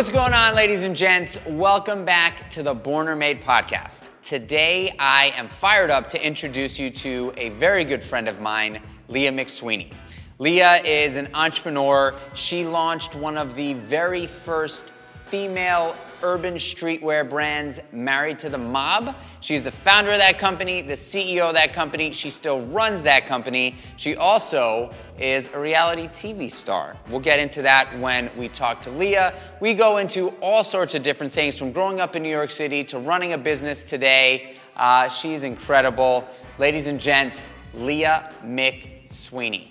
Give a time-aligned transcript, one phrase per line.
[0.00, 1.38] What's going on, ladies and gents?
[1.44, 4.08] Welcome back to the Born or Made podcast.
[4.22, 8.80] Today, I am fired up to introduce you to a very good friend of mine,
[9.08, 9.92] Leah McSweeney.
[10.38, 12.14] Leah is an entrepreneur.
[12.34, 14.94] She launched one of the very first
[15.26, 19.14] female urban streetwear brands, Married to the Mob.
[19.40, 22.12] She's the founder of that company, the CEO of that company.
[22.12, 23.76] She still runs that company.
[23.96, 26.96] She also is a reality TV star.
[27.08, 29.34] We'll get into that when we talk to Leah.
[29.60, 32.84] We go into all sorts of different things from growing up in New York City
[32.84, 34.54] to running a business today.
[34.76, 36.26] Uh, she's incredible.
[36.58, 39.68] Ladies and gents, Leah McSweeney.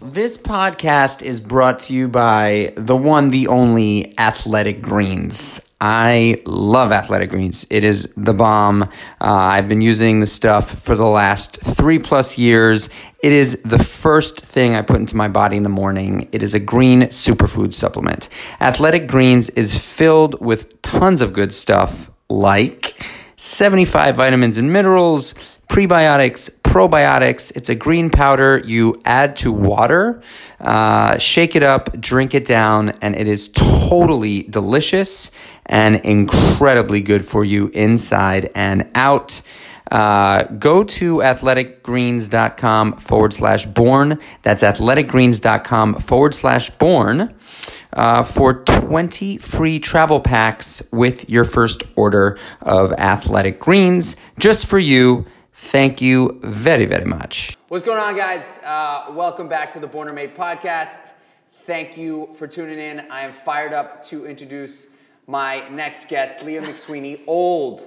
[0.00, 5.66] This podcast is brought to you by the one, the only Athletic Greens.
[5.86, 7.66] I love Athletic Greens.
[7.68, 8.84] It is the bomb.
[8.84, 8.88] Uh,
[9.20, 12.88] I've been using the stuff for the last three plus years.
[13.22, 16.26] It is the first thing I put into my body in the morning.
[16.32, 18.30] It is a green superfood supplement.
[18.62, 22.94] Athletic Greens is filled with tons of good stuff like
[23.36, 25.34] 75 vitamins and minerals
[25.68, 27.54] prebiotics, probiotics.
[27.56, 30.22] It's a green powder you add to water,
[30.60, 35.30] uh, shake it up, drink it down, and it is totally delicious
[35.66, 39.40] and incredibly good for you inside and out.
[39.90, 44.18] Uh, go to athleticgreens.com forward slash born.
[44.42, 47.34] That's athleticgreens.com forward slash born
[47.92, 54.78] uh, for 20 free travel packs with your first order of Athletic Greens just for
[54.78, 55.26] you.
[55.56, 57.56] Thank you very, very much.
[57.68, 58.60] What's going on, guys?
[58.64, 61.12] Uh, welcome back to the Born or Made podcast.
[61.66, 63.00] Thank you for tuning in.
[63.10, 64.90] I am fired up to introduce
[65.26, 67.86] my next guest, Leah McSweeney, old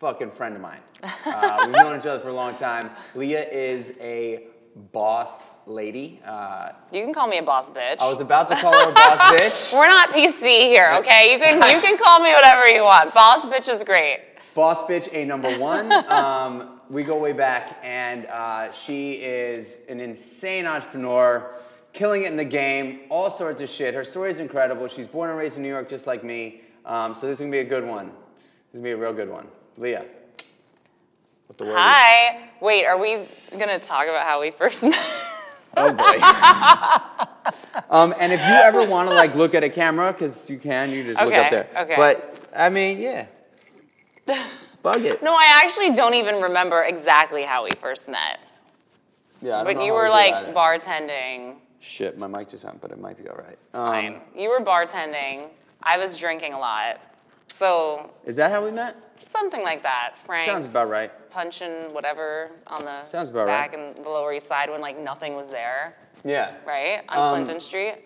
[0.00, 0.80] fucking friend of mine.
[1.26, 2.90] Uh, we've known each other for a long time.
[3.14, 4.44] Leah is a
[4.92, 6.20] boss lady.
[6.24, 7.96] Uh, You can call me a boss bitch.
[8.00, 9.72] I was about to call her a boss bitch.
[9.78, 11.32] We're not PC here, okay?
[11.32, 13.12] You can you can call me whatever you want.
[13.12, 14.20] Boss bitch is great.
[14.54, 15.90] Boss bitch, a number one.
[16.10, 21.50] Um, we go way back, and uh, she is an insane entrepreneur,
[21.92, 23.94] killing it in the game, all sorts of shit.
[23.94, 24.88] Her story is incredible.
[24.88, 26.62] She's born and raised in New York, just like me.
[26.84, 28.06] Um, so this is gonna be a good one.
[28.06, 29.46] This is gonna be a real good one.
[29.76, 30.04] Leah.
[31.46, 32.48] What the word is- Hi.
[32.60, 33.18] Wait, are we
[33.58, 34.94] gonna talk about how we first met?
[35.76, 37.82] Oh boy.
[37.90, 40.90] um, and if you ever want to like look at a camera, because you can,
[40.90, 41.66] you just look up there.
[41.76, 41.94] okay.
[41.96, 43.26] But I mean, yeah.
[44.82, 45.22] Bug it.
[45.22, 48.40] no, I actually don't even remember exactly how we first met.
[49.40, 51.56] Yeah, I don't But you were like bartending.
[51.82, 53.58] Shit, my mic just went, but it might be all right.
[53.72, 54.14] Fine.
[54.14, 55.48] Um, You were bartending.
[55.82, 57.00] I was drinking a lot.
[57.48, 58.96] So is that how we met?
[59.24, 60.14] something like that.
[60.26, 60.46] Frank.
[60.46, 61.10] Sounds about right.
[61.30, 63.94] Punching whatever on the Sounds about back right.
[63.96, 66.54] in the Lower East Side when like nothing was there, Yeah.
[66.66, 67.02] right?
[67.08, 68.04] On Um, Clinton Street.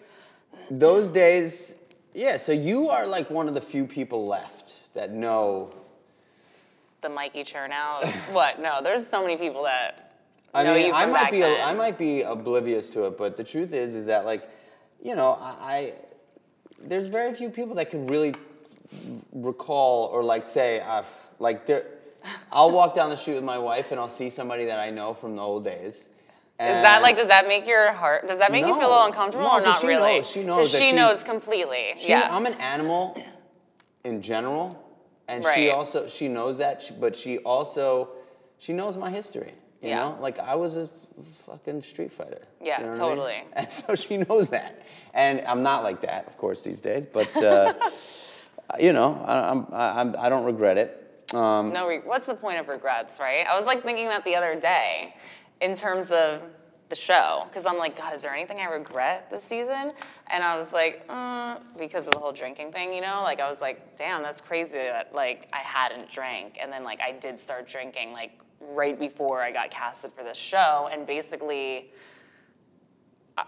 [0.70, 1.74] Those days,
[2.14, 2.36] yeah.
[2.38, 5.70] So you are like one of the few people left that know.
[7.02, 8.04] the Mikey Chernow.
[8.32, 8.58] what?
[8.60, 10.05] No, there's so many people that
[10.54, 11.60] I know mean, you I might be then.
[11.62, 14.48] I might be oblivious to it, but the truth is, is that like,
[15.02, 15.94] you know, I, I
[16.82, 18.34] there's very few people that can really
[19.32, 21.02] recall or like say, uh,
[21.38, 21.84] like there.
[22.50, 25.14] I'll walk down the street with my wife and I'll see somebody that I know
[25.14, 26.08] from the old days.
[26.58, 27.16] Is that like?
[27.16, 28.26] Does that make your heart?
[28.26, 30.16] Does that make you feel a little uncomfortable No, or not she really?
[30.16, 30.70] knows- she knows.
[30.70, 31.92] she she- knows completely.
[31.98, 32.28] She, yeah.
[32.34, 33.22] I'm an animal
[34.04, 34.72] in general,
[35.28, 38.08] and she also she knows that, but she also
[38.58, 39.52] she knows my history.
[39.86, 40.00] You Yeah.
[40.00, 40.88] know, like I was a
[41.46, 42.42] fucking street fighter.
[42.60, 43.08] Yeah, you know what I mean?
[43.16, 43.44] totally.
[43.54, 44.82] And so she knows that,
[45.14, 47.06] and I'm not like that, of course, these days.
[47.06, 47.72] But uh,
[48.80, 51.02] you know, I, I'm, I, I'm don't regret it.
[51.34, 53.46] Um, no, re- what's the point of regrets, right?
[53.46, 55.14] I was like thinking that the other day,
[55.60, 56.40] in terms of
[56.88, 59.92] the show, because I'm like, God, is there anything I regret this season?
[60.28, 63.48] And I was like, uh, because of the whole drinking thing, you know, like I
[63.48, 67.38] was like, damn, that's crazy that like I hadn't drank, and then like I did
[67.38, 71.90] start drinking like right before I got casted for this show, and basically.
[73.38, 73.44] uh,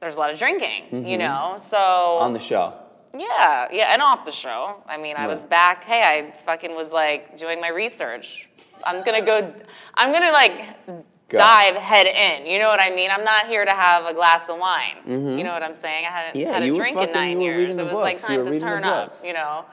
[0.00, 1.54] There's a lot of drinking, you know.
[1.58, 2.74] So on the show.
[3.16, 4.82] yeah, yeah, and off the show.
[4.88, 5.82] I mean, I was back.
[5.84, 8.48] Hey, I fucking was like doing my research.
[8.86, 9.52] I'm gonna go.
[9.94, 10.52] I'm gonna like
[10.86, 11.38] Go.
[11.38, 12.46] dive head in.
[12.46, 13.10] You know what I mean?
[13.10, 14.96] I'm not here to have a glass of wine.
[15.06, 16.04] You know what I'm saying?
[16.06, 16.48] I hadn't Mm-hmm.
[16.48, 17.76] Yeah, had a drink in nine you were reading years.
[17.76, 18.30] the It was like books.
[18.30, 19.16] You time to turn up.
[19.24, 19.64] You know.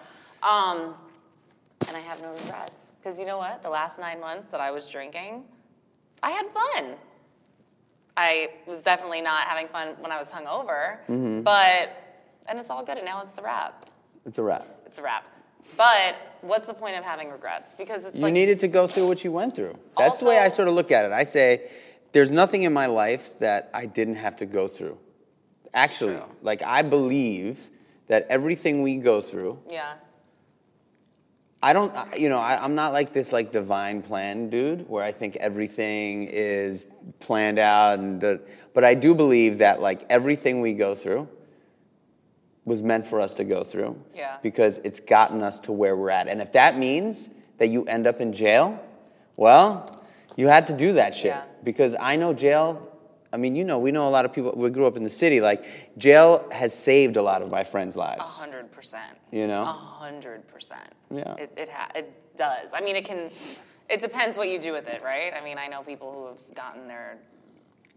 [0.41, 0.95] Um,
[1.87, 3.61] and I have no regrets because you know what?
[3.61, 5.43] The last nine months that I was drinking,
[6.23, 6.95] I had fun.
[8.17, 11.41] I was definitely not having fun when I was hungover, Mm-hmm.
[11.41, 11.91] but
[12.47, 12.97] and it's all good.
[12.97, 13.89] And now it's the wrap.
[14.25, 14.65] It's a wrap.
[14.87, 15.23] It's a wrap.
[15.77, 17.75] But what's the point of having regrets?
[17.75, 19.75] Because it's You like needed to go through what you went through.
[19.97, 21.11] That's the way I sort of look at it.
[21.11, 21.69] I say,
[22.11, 24.97] there's nothing in my life that I didn't have to go through.
[25.75, 26.25] Actually, True.
[26.41, 27.59] like I believe
[28.07, 29.93] that everything we go through, Yeah.
[31.61, 35.11] I don't, you know, I, I'm not like this like divine plan dude where I
[35.11, 36.85] think everything is
[37.19, 38.41] planned out, and the,
[38.73, 41.27] but I do believe that like everything we go through
[42.65, 43.99] was meant for us to go through.
[44.13, 44.37] Yeah.
[44.43, 48.05] Because it's gotten us to where we're at, and if that means that you end
[48.05, 48.79] up in jail,
[49.35, 50.03] well,
[50.35, 51.27] you had to do that shit.
[51.27, 51.45] Yeah.
[51.63, 52.91] Because I know jail.
[53.35, 54.53] I mean, you know, we know a lot of people.
[54.55, 55.41] We grew up in the city.
[55.41, 58.25] Like, jail has saved a lot of my friends' A lives.
[58.25, 59.11] hundred percent.
[59.29, 59.63] You know?
[59.63, 60.87] A hundred percent.
[61.11, 61.33] Yeah.
[61.33, 62.73] It it, ha- it does.
[62.73, 63.29] I mean, it can.
[63.89, 65.33] It depends what you do with it, right?
[65.33, 67.17] I mean, I know people who have gotten their,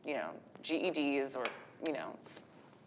[0.05, 0.31] you know,
[0.64, 1.44] GEDs or
[1.87, 2.17] you know,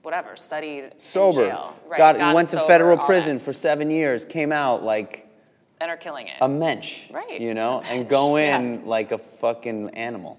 [0.01, 1.43] whatever, studied Sober.
[1.43, 1.79] in jail.
[1.87, 1.97] Right.
[1.97, 4.25] Got gotten went to federal prison that, for seven years.
[4.25, 5.25] Came out like
[5.79, 6.35] and are killing it.
[6.41, 7.09] a mensch.
[7.11, 7.39] Right.
[7.39, 8.59] You know, and go yeah.
[8.59, 10.37] in like a fucking animal.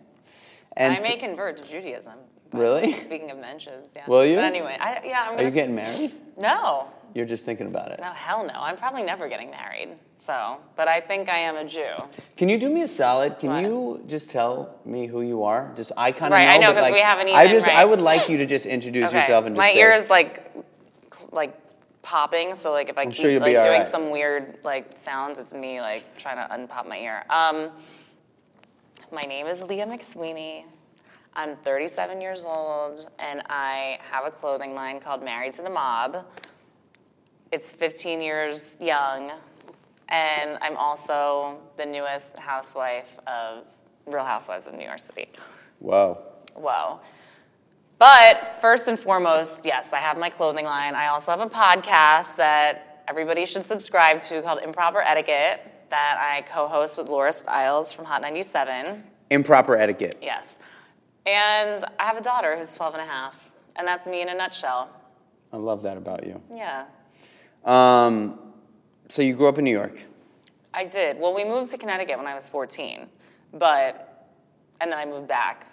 [0.77, 2.15] And I so- may convert to Judaism.
[2.53, 2.93] Really?
[2.93, 4.03] Speaking of mensches, yeah.
[4.07, 4.37] Will you?
[4.37, 6.13] But anyway, I, yeah, I'm are you getting married?
[6.39, 8.01] No, You're just thinking about it.
[8.01, 8.53] no, hell no.
[8.55, 9.89] I'm probably never getting married.
[10.21, 11.95] So, but I think I am a Jew.
[12.37, 13.39] Can you do me a solid?
[13.39, 13.63] Can What?
[13.63, 15.73] you just tell me who you are?
[15.75, 16.51] Just I kind of Right, know.
[16.53, 17.41] I know, but, 'cause like, we haven't even.
[17.41, 19.21] I just I would like you to just introduce Okay.
[19.21, 20.53] yourself and just My say, ear is like,
[21.33, 21.55] like
[22.03, 22.55] popping.
[22.55, 23.87] So like if I I'm keep sure like doing alright.
[23.87, 27.25] some weird like sounds, it's me like trying to unpop my ear.
[27.31, 27.71] Um,
[29.13, 30.65] my name is Leah McSweeney.
[31.35, 36.25] I'm 37 years old, and I have a clothing line called Married to the Mob.
[37.51, 39.33] It's 15 years young,
[40.09, 43.67] and I'm also the newest housewife of
[44.07, 45.29] Real Housewives of New York City.
[45.81, 46.19] Wow.
[46.55, 46.99] Whoa.
[47.99, 50.95] But first and foremost, yes, I have my clothing line.
[50.95, 56.41] I also have a podcast that everybody should subscribe to called Improper Etiquette that I
[56.43, 59.05] co host with Laura Stylez from Hot 97.
[59.31, 60.19] Improper etiquette.
[60.23, 60.59] Yes.
[61.27, 63.51] And I have a daughter who's 12 and a half.
[63.77, 64.91] And that's me in a nutshell.
[65.53, 66.41] I love that about you.
[66.53, 66.87] Yeah.
[67.65, 68.39] Um,
[69.09, 70.03] so you grew up in New York.
[70.75, 71.19] I did.
[71.19, 73.07] Well, we moved to Connecticut when I was 14,
[73.53, 74.31] but,
[74.81, 75.67] and then I moved back.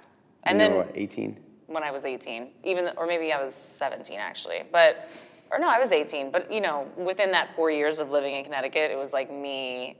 [0.44, 1.40] And you then were what, 18?
[1.68, 5.10] when I was 18, even or maybe I was 17 actually, but
[5.52, 6.32] or no, I was 18.
[6.32, 9.98] But you know, within that four years of living in Connecticut, it was like me,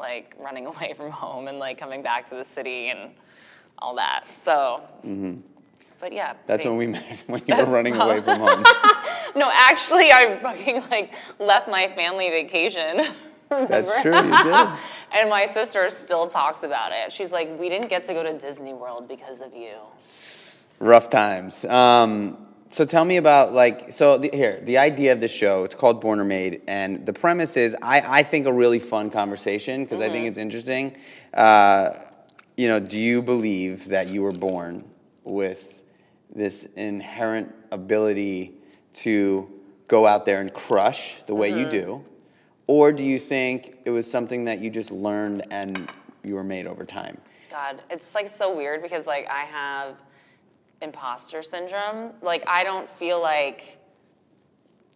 [0.00, 3.10] like running away from home and like coming back to the city and
[3.78, 4.26] all that.
[4.26, 4.82] So,
[6.00, 8.64] but yeah, That's they- when we met, when you were running away from home.
[9.36, 13.00] No, actually, I fucking like left my family vacation.
[13.48, 14.68] That's true, you did.
[15.12, 17.12] and my sister still talks about it.
[17.12, 19.74] She's like, "We didn't get to go to Disney World because of you."
[20.80, 21.64] Rough times.
[21.64, 22.38] Um,
[22.70, 25.64] so tell me about like so the, here the idea of the show.
[25.64, 29.10] It's called Born or Made, and the premise is I, I think a really fun
[29.10, 30.96] conversation because I think it's interesting.
[31.34, 31.90] Uh,
[32.56, 34.84] you know, do you believe that you were born
[35.24, 35.84] with
[36.34, 38.54] this inherent ability
[38.92, 39.50] to
[39.88, 42.04] go out there and crush the way you do,
[42.68, 45.90] or do you think it was something that you just learned and
[46.22, 47.18] you were made over time?
[47.50, 49.96] God, it's like so weird because like I have
[50.82, 52.12] imposter syndrome.
[52.22, 53.78] Like I don't feel like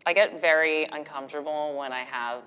[0.07, 2.43] I get very uncomfortable when I have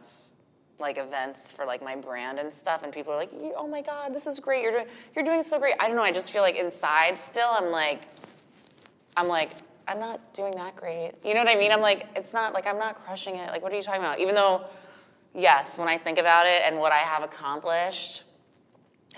[0.80, 4.14] like events for like my brand and stuff and people are like, "Oh my god,
[4.14, 4.62] this is great.
[4.62, 7.50] You're doing you're doing so great." I don't know, I just feel like inside still
[7.50, 8.02] I'm like
[9.16, 9.52] I'm like
[9.88, 11.14] I'm not doing that great.
[11.24, 11.72] You know what I mean?
[11.72, 13.50] I'm like it's not like I'm not crushing it.
[13.50, 14.20] Like what are you talking about?
[14.20, 14.66] Even though
[15.34, 18.24] yes, when I think about it and what I have accomplished,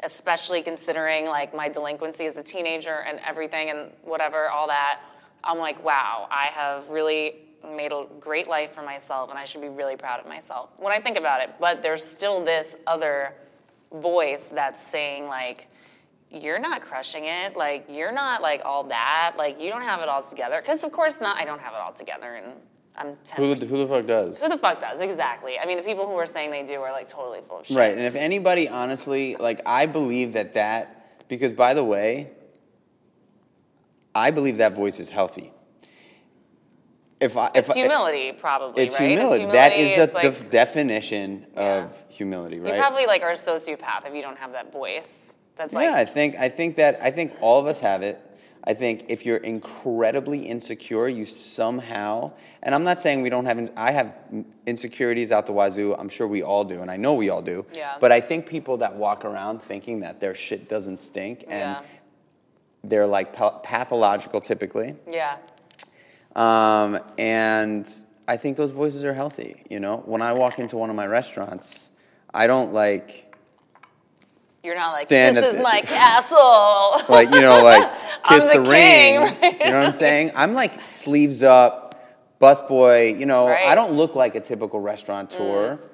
[0.03, 5.01] especially considering like my delinquency as a teenager and everything and whatever, all that,
[5.43, 7.35] I'm like, wow, I have really
[7.75, 10.93] made a great life for myself and I should be really proud of myself when
[10.93, 11.51] I think about it.
[11.59, 13.33] But there's still this other
[13.91, 15.67] voice that's saying, like,
[16.31, 17.57] you're not crushing it.
[17.57, 19.33] Like, you're not like all that.
[19.35, 20.61] Like, you don't have it all together.
[20.61, 22.53] Because, of course, not, I don't have it all together and
[22.97, 23.37] I'm 10.
[23.37, 24.39] Who, the- who the fuck does?
[24.39, 24.99] Who the fuck does?
[25.01, 25.57] Exactly.
[25.57, 27.77] I mean, the people who are saying they do are like totally full of shit.
[27.77, 32.31] Right, and if anybody honestly, like, I believe that that, because by the way,
[34.13, 35.53] I believe that voice is healthy.
[37.21, 39.09] If I, It's if I- humility, probably, it's right?
[39.11, 39.45] humility.
[39.45, 41.83] That is It's the like, def- definition Yeah.
[41.85, 42.73] of humility, right?
[42.73, 45.35] You probably like are a sociopath if you don't have that voice.
[45.55, 48.19] That's like yeah, I think I think that I think all of us have it.
[48.63, 53.71] I think if you're incredibly insecure, you somehow, and I'm not saying we don't have,
[53.75, 54.13] I have
[54.65, 55.95] insecurities out the wazoo.
[55.97, 57.65] I'm sure we all do, and I know we all do.
[57.73, 57.95] Yeah.
[57.99, 61.81] But I think people that walk around thinking that their shit doesn't stink and yeah,
[62.83, 64.95] they're like pathological typically.
[65.09, 65.37] yeah,
[66.35, 67.89] Um, and
[68.27, 69.63] I think those voices are healthy.
[69.69, 71.91] You know, when I walk into one of my restaurants,
[72.33, 73.28] I don't like.
[74.69, 77.01] You're not like Stand this is the- my castle.
[77.09, 77.91] like you know like
[78.23, 79.59] kiss the the, king, ring right?
[79.59, 81.89] you know what i'm saying i'm like sleeves up
[82.39, 83.19] busboy.
[83.19, 83.67] You know, Right.
[83.67, 85.77] I don't look like a typical restaurateur.
[85.77, 85.87] Mm.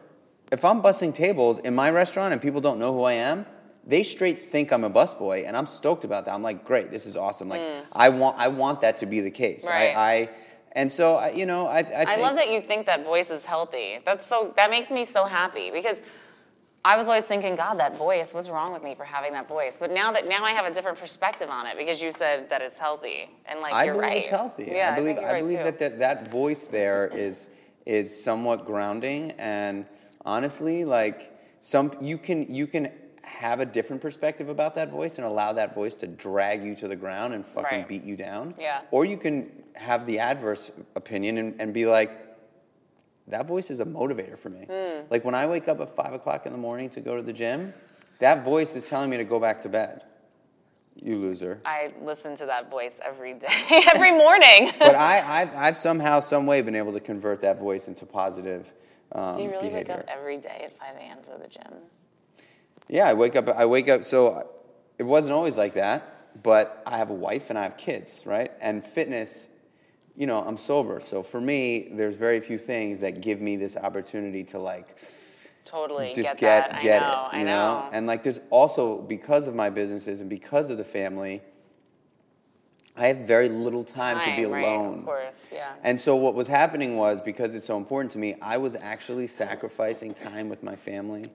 [0.51, 3.45] If I'm bussing tables in my restaurant and people don't know who I am,
[3.85, 6.33] they straight think I'm a busboy, and I'm stoked about that.
[6.33, 7.49] I'm like, great, this is awesome.
[7.49, 9.65] Like, I want, I want that to be the case.
[9.65, 9.69] Mm.
[9.69, 9.95] Right.
[9.95, 10.29] I, I,
[10.71, 13.29] and so I, you know, I, I, think, I love that you think that voice
[13.29, 13.99] is healthy.
[14.03, 16.01] That's so that makes me so happy because
[16.85, 19.75] I was always thinking, God, that voice, what's wrong with me for having that voice?
[19.79, 22.61] But now that now I have a different perspective on it because you said that
[22.61, 23.27] it's healthy.
[23.47, 24.17] And like I you're believe right.
[24.17, 24.67] it's healthy.
[24.71, 25.63] Yeah, I believe you're I, right, believe too.
[25.63, 27.49] that, that that voice there is
[27.87, 29.85] is somewhat grounding and
[30.25, 32.91] honestly like some you can you can
[33.23, 36.87] have a different perspective about that voice and allow that voice to drag you to
[36.87, 37.87] the ground and fucking Right.
[37.87, 38.53] beat you down.
[38.59, 38.81] Yeah.
[38.91, 42.11] Or you can have the adverse opinion and, and be like,
[43.27, 44.65] that voice is a motivator for me.
[44.69, 45.05] Hmm.
[45.09, 47.33] Like when I wake up at five o'clock in the morning to go to the
[47.33, 47.73] gym,
[48.19, 50.03] that voice is telling me to go back to bed.
[50.95, 51.59] You loser.
[51.65, 53.47] I listen to that voice every day,
[53.93, 54.71] every morning.
[54.79, 58.71] but I, I've, I've somehow, some way been able to convert that voice into positive
[59.11, 59.95] um, Do you really behavior.
[59.95, 61.17] wake up every day at 5 a.m.
[61.23, 61.73] to the gym?
[62.87, 63.49] yeah, I wake up.
[63.49, 64.03] I wake up.
[64.03, 64.49] So
[64.97, 68.51] it wasn't always like that, but I have a wife and I have kids, right?
[68.61, 69.47] And fitness,
[70.17, 73.75] you know, I'm sober, so for me, there's very few things that give me this
[73.75, 74.97] opportunity to like
[75.65, 76.81] Totally just get, get that.
[76.81, 77.29] get know.
[77.33, 77.35] it.
[77.35, 77.89] You I know.
[77.91, 81.41] And like, there's also because of my businesses and because of the family,
[82.95, 84.53] I have very little time, to be alone.
[84.53, 84.99] right, alone.
[84.99, 85.73] Of course, yeah.
[85.83, 89.27] And so what was happening was because it's so important to me, I was actually
[89.27, 91.29] sacrificing time with my family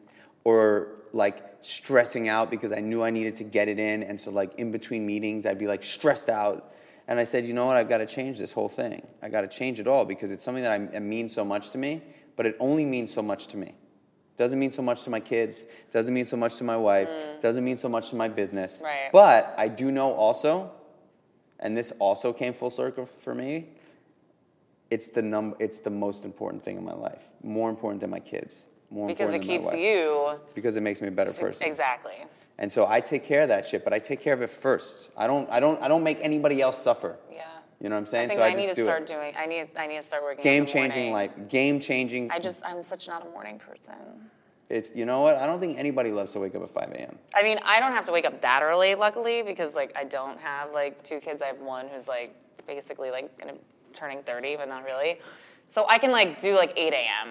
[0.44, 4.30] or like stressing out because I knew I needed to get it in and so
[4.30, 6.72] like in between meetings I'd be like stressed out
[7.08, 7.76] and I said, "You know what?
[7.76, 9.06] I've got to change this whole thing.
[9.22, 11.70] I got to change it all because it's something that I, it means so much
[11.70, 12.02] to me,
[12.36, 13.74] but it only means so much to me.
[14.36, 17.10] Doesn't mean so much to my kids, doesn't mean so much to my wife,
[17.42, 18.80] doesn't mean so much to my business.
[18.80, 18.84] Mm.
[18.84, 19.10] Right.
[19.12, 20.72] But I do know also
[21.60, 23.68] and this also came full circle for me
[24.90, 28.18] it's the num- it's the most important thing in my life more important than my
[28.18, 30.40] kids more Because it important than my keeps you.
[30.54, 32.16] because it makes me a better person Exactly.
[32.58, 35.10] and so i take care of that shit but i take care of it first
[35.16, 37.44] i don't i don't i don't make anybody else suffer Yeah.
[37.80, 39.06] you know what i'm I saying think so I, i, need to do start it
[39.08, 39.32] doing.
[39.38, 39.68] I need.
[39.76, 40.42] I need to start working.
[40.42, 42.64] game changing life game changing I just.
[42.64, 43.94] I'm such not a morning person.
[44.68, 47.16] it's you know what i don't think anybody loves to wake up at 5 a.m
[47.34, 50.38] I mean, I don't have to wake up that early, luckily, because like I don't
[50.40, 51.40] have like two kids.
[51.42, 52.34] I have one who's like
[52.66, 53.54] basically like gonna
[53.92, 55.18] turning 30, but not really.
[55.66, 57.28] So I can like do like 8 a.m.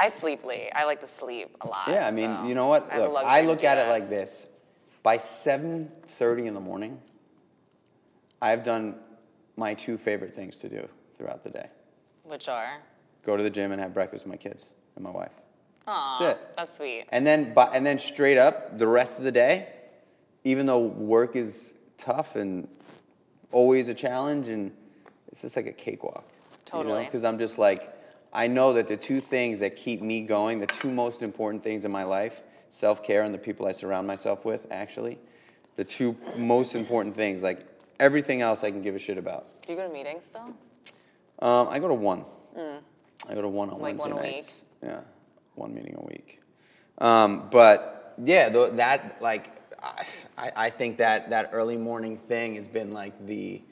[0.00, 0.70] I sleep late.
[0.74, 1.88] I like to sleep a lot.
[1.88, 3.66] yeah i mean so you know what I have look luxury i to look do
[3.66, 3.90] at it that.
[3.90, 4.48] like this
[5.02, 7.00] by 7.30 in the morning
[8.40, 8.96] i've done
[9.56, 11.68] my two favorite things to do throughout the day
[12.24, 12.78] Which are?
[13.22, 15.32] go to the gym and have breakfast with my kids and my wife.
[15.86, 16.56] Aw, That's it.
[16.56, 17.04] That's sweet.
[17.10, 19.68] And then, but, and then straight up, the rest of the day,
[20.44, 22.66] even though work is tough and
[23.52, 24.72] always a challenge, and
[25.28, 26.24] it's just like a cakewalk.
[26.64, 27.04] Totally.
[27.04, 27.92] Because I'm just like,
[28.32, 31.84] I know that the two things that keep me going, the two most important things
[31.84, 35.18] in my life, self care and the people I surround myself with, actually,
[35.76, 37.42] the two most important things.
[37.42, 37.66] Like
[37.98, 39.48] everything else, I can give a shit about.
[39.66, 40.54] Do you go to meetings still?
[41.40, 42.24] Um, I go to one.
[43.28, 43.82] I go to one on Mm.
[43.82, 44.34] Like Wednesday one a week?
[44.36, 44.64] nights.
[44.82, 45.00] Yeah,
[45.54, 46.40] one meeting a week.
[46.98, 49.50] Um, but yeah, that like
[50.36, 53.62] I I think that that early morning thing has been like the.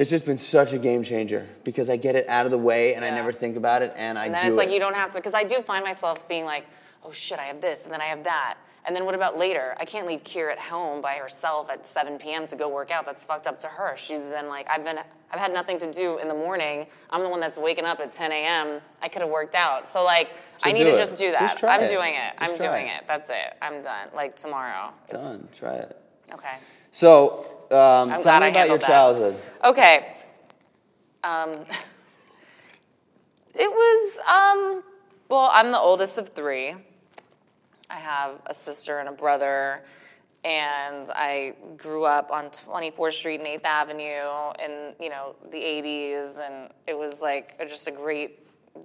[0.00, 2.94] It's just been such a game changer because I get it out of the way
[2.94, 4.72] and I never think about it and I do And then do it's like it.
[4.72, 6.64] you don't have to, because I do find myself being like,
[7.04, 8.56] oh shit, I have this, and then I have that.
[8.86, 9.74] And then what about later?
[9.78, 12.46] I can't leave Kira at home by herself at 7 p.m.
[12.46, 13.04] to go work out.
[13.04, 13.94] That's fucked up to her.
[13.98, 14.98] She's been like, I've been,
[15.30, 16.86] I've had nothing to do in the morning.
[17.10, 18.80] I'm the one that's waking up at 10 a.m.
[19.02, 19.86] I could have worked out.
[19.86, 20.30] So like,
[20.64, 20.96] I need to it.
[20.96, 21.40] just do that.
[21.40, 21.88] Just I'm it.
[21.90, 22.32] doing it.
[22.38, 23.02] Just I'm doing it.
[23.02, 23.06] it.
[23.06, 23.54] That's it.
[23.60, 24.08] I'm done.
[24.14, 24.94] Like tomorrow.
[25.10, 25.46] It's- Done.
[25.54, 26.00] Try it.
[26.32, 26.56] Okay.
[26.90, 28.86] So um, I'm tell me about your that.
[28.86, 29.36] childhood.
[29.64, 30.14] Okay.
[31.22, 31.50] Um,
[33.54, 34.82] it was, um,
[35.28, 36.74] well, I'm the oldest of three.
[37.88, 39.82] I have a sister and a brother,
[40.44, 46.38] and I grew up on 24th Street and 8th Avenue in, you know, the 80s,
[46.38, 48.38] and it was like just a great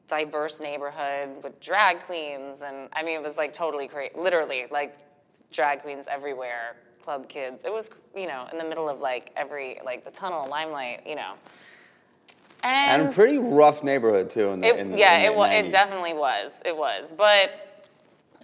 [0.07, 4.97] diverse neighborhood with drag queens, and I mean, it was like totally great, literally, like
[5.51, 7.63] drag queens everywhere, club kids.
[7.63, 11.15] It was, you know, in the middle of like every, like the tunnel, limelight, you
[11.15, 11.33] know.
[12.63, 14.49] And, And a pretty rough neighborhood too.
[14.49, 16.61] In the, it, in the, yeah, in the it, wa- it definitely was.
[16.65, 17.87] It was, but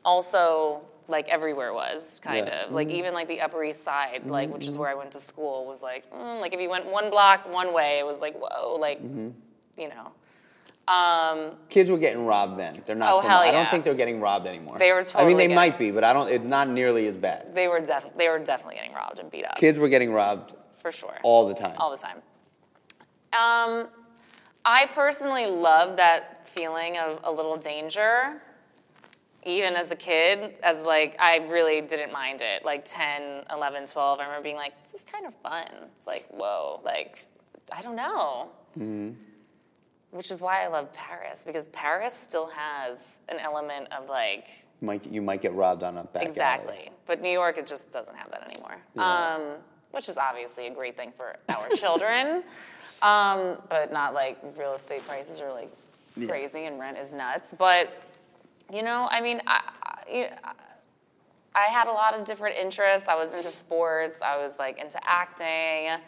[0.05, 2.53] also like everywhere was kind Yeah.
[2.59, 2.67] Mm-hmm.
[2.69, 5.19] of like even like the Upper East Side, like which is where I went to
[5.19, 8.35] school, was like mm, like if you went one block one way, it was like
[8.39, 9.29] whoa, like Mm-hmm.
[9.81, 10.11] you know.
[10.87, 12.81] Um, Kids were getting robbed then.
[12.85, 13.13] They're not.
[13.13, 13.47] Oh, so hell much.
[13.49, 13.71] I don't yeah.
[13.71, 14.77] think they're getting robbed anymore.
[14.79, 16.27] They were I mean, they getting- might be, but I don't.
[16.29, 17.53] It's not nearly as bad.
[17.55, 20.55] they were def- they were definitely getting robbed and beat up Kids were getting robbed
[20.79, 21.75] for sure, all the time.
[21.77, 22.17] all the time.
[23.33, 23.89] Um,
[24.65, 28.41] I personally love that feeling of a little danger.
[29.43, 32.63] Even as a kid, as like, I really didn't mind it.
[32.63, 35.65] Like 10, 11, 12, I remember being like, this is kind of fun.
[35.97, 37.25] It's like, whoa, like,
[37.75, 38.49] I don't know.
[40.11, 44.47] Which is why I love Paris, because Paris still has an element of like,
[44.81, 46.29] Might, you might get robbed on a back alley.
[46.29, 46.89] Exactly.
[47.05, 48.75] But New York, it just doesn't have that anymore.
[48.95, 49.35] Yeah.
[49.35, 49.41] Um,
[49.91, 52.43] which is obviously a great thing for our children.
[53.01, 55.69] Um, but not like real estate prices are like
[56.17, 56.27] Yeah.
[56.27, 57.53] crazy and rent is nuts.
[57.57, 57.89] But,
[58.71, 60.29] you know, I mean, I, I,
[61.55, 63.07] I had a lot of different interests.
[63.07, 66.01] I was into sports, I was like into acting.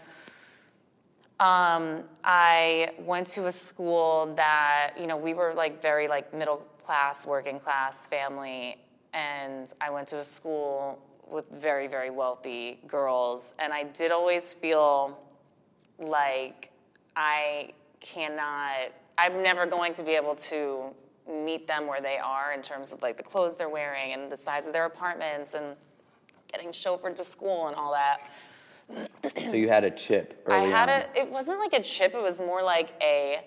[1.43, 6.65] Um, I went to a school that, you know, we were like very like middle
[6.81, 8.77] class, working class family,
[9.13, 14.53] and I went to a school with very, very wealthy girls, and I did always
[14.53, 15.19] feel
[15.99, 16.71] like
[17.17, 20.93] I cannot, I'm never going to be able to
[21.29, 24.37] meet them where they are in terms of like the clothes they're wearing and the
[24.37, 25.75] size of their apartments and
[26.49, 28.29] getting chauffeured to school and all that.
[29.45, 30.99] So you had a chip early I had on.
[31.01, 31.09] it.
[31.15, 32.13] It wasn't like a chip.
[32.13, 33.41] It was more like a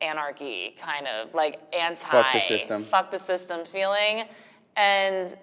[0.00, 2.82] anarchy kind of like anti Fuck the system.
[2.84, 4.24] fuck the system feeling,
[4.76, 5.36] and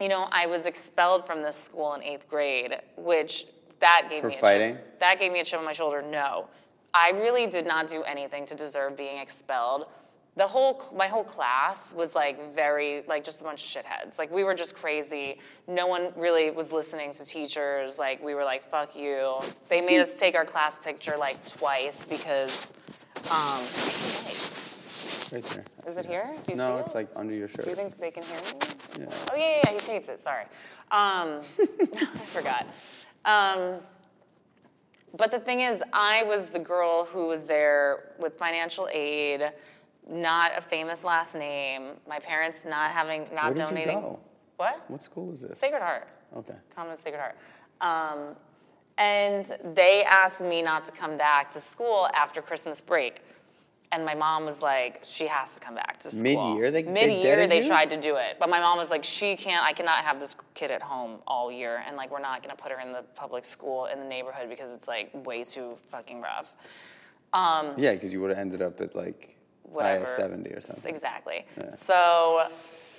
[0.00, 3.46] you know I was expelled from this school in eighth grade, which
[3.80, 4.74] that gave For me a fighting?
[4.74, 5.00] chip.
[5.00, 6.02] That gave me a chip on my shoulder.
[6.02, 6.48] No,
[6.92, 9.86] I really did not do anything to deserve being expelled.
[10.34, 14.18] The whole my whole class was like very like just a bunch of shitheads.
[14.18, 15.38] Like we were just crazy.
[15.68, 17.98] No one really was listening to teachers.
[17.98, 19.32] Like we were like fuck you.
[19.68, 22.72] They made us take our class picture like twice because
[23.30, 23.62] um
[25.34, 25.64] Right there.
[25.86, 26.30] is it here?
[26.44, 26.96] Do you No, see it's it?
[26.98, 27.64] like under your shirt.
[27.64, 28.58] Do you think they can hear me?
[29.00, 29.06] Yeah.
[29.32, 30.20] Oh yeah, yeah, yeah, he tapes it.
[30.20, 30.44] Sorry,
[30.90, 31.40] um, I
[32.26, 32.66] forgot.
[33.24, 33.80] Um,
[35.16, 39.52] but the thing is, I was the girl who was there with financial aid,
[40.08, 41.92] not a famous last name.
[42.08, 44.00] My parents not having, not Where did you donating.
[44.00, 44.18] go?
[44.56, 44.84] What?
[44.88, 45.58] What school is this?
[45.58, 46.08] Sacred Heart.
[46.36, 46.54] Okay.
[46.74, 47.36] Common Sacred Heart.
[47.80, 48.36] Um,
[48.98, 53.22] and they asked me not to come back to school after Christmas break.
[53.90, 56.22] And my mom was like, she has to come back to school.
[56.22, 59.04] Mid-year they- they Mid-year deaded they tried to do it, but my mom was like,
[59.04, 59.62] she can't.
[59.66, 62.72] I cannot have this kid at home all year, and like we're not gonna put
[62.72, 66.54] her in the public school in the neighborhood because it's like way too fucking rough.
[67.34, 69.36] Um, Yeah, because you would have ended up at like
[69.72, 70.04] whatever.
[70.04, 70.94] IS 70 or something.
[70.94, 71.46] Exactly.
[71.56, 71.70] Yeah.
[71.72, 72.46] So,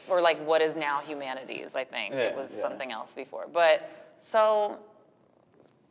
[0.09, 2.13] or like what is now humanities, I think.
[2.13, 2.61] it was yeah.
[2.61, 3.47] something else before.
[3.51, 4.79] But so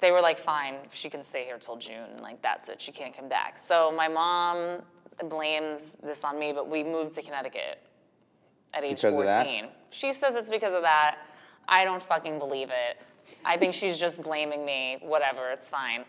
[0.00, 2.20] they were like, fine, she can stay here till June.
[2.20, 3.56] Like, that's it, she can't come back.
[3.58, 4.82] So my mom
[5.28, 7.80] blames this on me, but we moved to Connecticut
[8.74, 9.68] at age Because 14.
[9.90, 11.18] She says it's because of that.
[11.68, 13.00] I don't fucking believe it.
[13.44, 14.98] I think she's just blaming me.
[15.00, 16.04] Whatever, it's fine.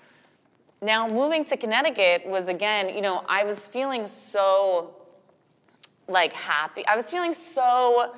[0.84, 4.94] Now, moving to Connecticut was again, you know, I was feeling so
[6.10, 6.86] like happy.
[6.86, 8.14] I was feeling so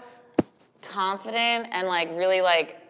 [0.81, 2.81] confident and like really like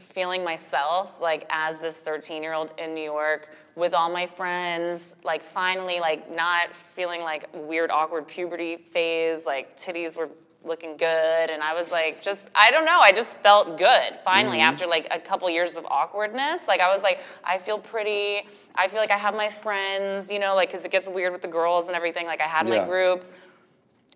[0.00, 5.14] feeling myself like as this 13 year old in New York with all my friends,
[5.22, 10.30] like finally like not feeling like weird awkward puberty phase, like titties were
[10.64, 14.58] looking good and I was like just I don't know, I just felt good finally
[14.58, 14.72] mm-hmm.
[14.72, 16.66] after like a couple years of awkwardness.
[16.68, 18.46] Like I was like I feel pretty.
[18.74, 21.42] I feel like I have my friends, you know, like cuz it gets weird with
[21.42, 22.26] the girls and everything.
[22.26, 22.80] Like I had Yeah.
[22.80, 23.24] my group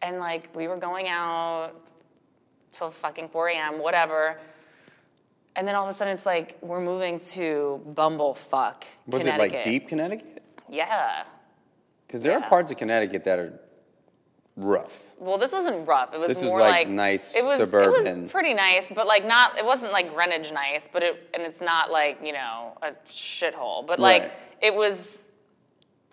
[0.02, 1.70] and like we were going out
[2.72, 4.38] till fucking 4 a.m., whatever.
[5.54, 9.62] And then all of a sudden it's like we're moving to Bumblefuck, Was it like
[9.62, 10.42] deep Connecticut?
[10.68, 11.24] Yeah.
[12.06, 12.44] Because there Yeah.
[12.44, 13.60] are parts of Connecticut that are
[14.56, 15.02] rough.
[15.18, 16.12] Well, this wasn't rough.
[16.14, 18.06] It was This was, more like, like, nice It was suburban.
[18.06, 19.56] It was pretty nice, but like not.
[19.56, 23.86] It wasn't like Greenwich nice, but it and it's not like you know a shithole.
[23.86, 24.32] But like Right.
[24.60, 25.30] it was.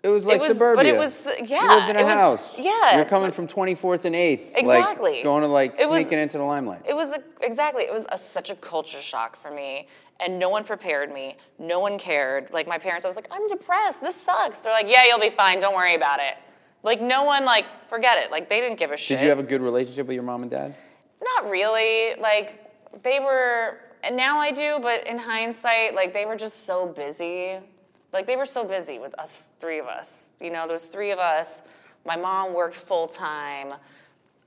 [0.02, 2.58] It was like was- but it was- yeah, You lived in a it was- house.
[2.58, 2.96] yeah.
[2.96, 4.56] You're coming from 24th and 8th.
[4.56, 5.16] Exactly.
[5.16, 6.80] Like going to like It was- sneaking into the limelight.
[6.88, 7.82] It was a, exactly.
[7.82, 11.36] It was a, such a culture shock for me, and no one prepared me.
[11.58, 12.50] No one cared.
[12.50, 14.00] Like my parents, I was like, I'm depressed.
[14.00, 14.60] This sucks.
[14.60, 15.60] They're like, Yeah, you'll be fine.
[15.60, 16.34] Don't worry about it.
[16.82, 18.30] Like no one like forget it.
[18.30, 19.18] Like they didn't give a shit.
[19.18, 20.74] Did you have a good relationship with your mom and dad?
[21.22, 22.14] Not really.
[22.20, 22.66] Like
[23.02, 27.58] they were, and now I do, but in hindsight, like they were just so busy.
[28.12, 30.30] Like they were so busy with us, three of us.
[30.40, 31.62] You know, there's three of us.
[32.06, 33.72] My mom worked full time.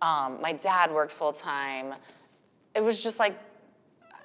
[0.01, 1.93] Um, my dad worked full time.
[2.75, 3.37] It was just like,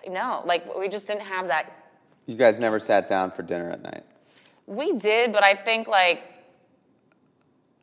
[0.09, 1.73] no, like we just didn't have that.
[2.27, 4.05] You guys never sat down for dinner at night.
[4.66, 6.27] We did, but I think like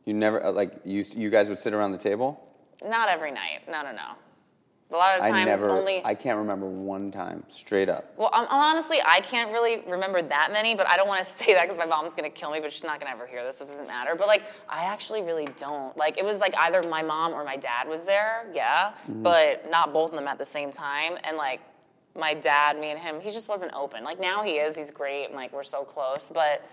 [0.06, 2.40] You never uh, like you you guys would sit around the table.
[2.88, 3.68] not every night.
[3.68, 4.12] No, no, no.
[4.92, 5.68] A lot of I times never.
[5.68, 6.00] only.
[6.04, 8.12] I can't remember one time straight up.
[8.16, 11.54] Well, um, honestly, I can't really remember that many, but I don't want to say
[11.54, 12.60] that because my mom's gonna kill me.
[12.60, 14.14] But she's not gonna ever hear this, so it doesn't matter.
[14.14, 15.96] But like, I actually really don't.
[15.96, 19.92] Like, it was like either my mom or my dad was there, yeah, but not
[19.92, 21.18] both of them at the same time.
[21.24, 21.60] And like,
[22.14, 24.04] my dad, me and him, he just wasn't open.
[24.04, 24.76] Like now he is.
[24.76, 26.64] He's great, and like we're so close, but.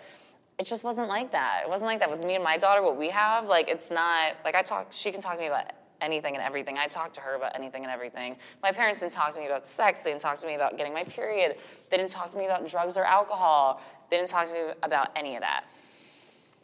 [0.59, 1.61] It just wasn't like that.
[1.63, 2.81] It wasn't like that with me and my daughter.
[2.81, 4.87] What we have, like, it's not like I talk.
[4.91, 5.65] She can talk to me about
[5.99, 6.77] anything and everything.
[6.77, 8.35] I talk to her about anything and everything.
[8.61, 10.03] My parents didn't talk to me about sex.
[10.03, 11.55] They didn't talk to me about getting my period.
[11.89, 13.81] They didn't talk to me about drugs or alcohol.
[14.09, 15.63] They didn't talk to me about any of that.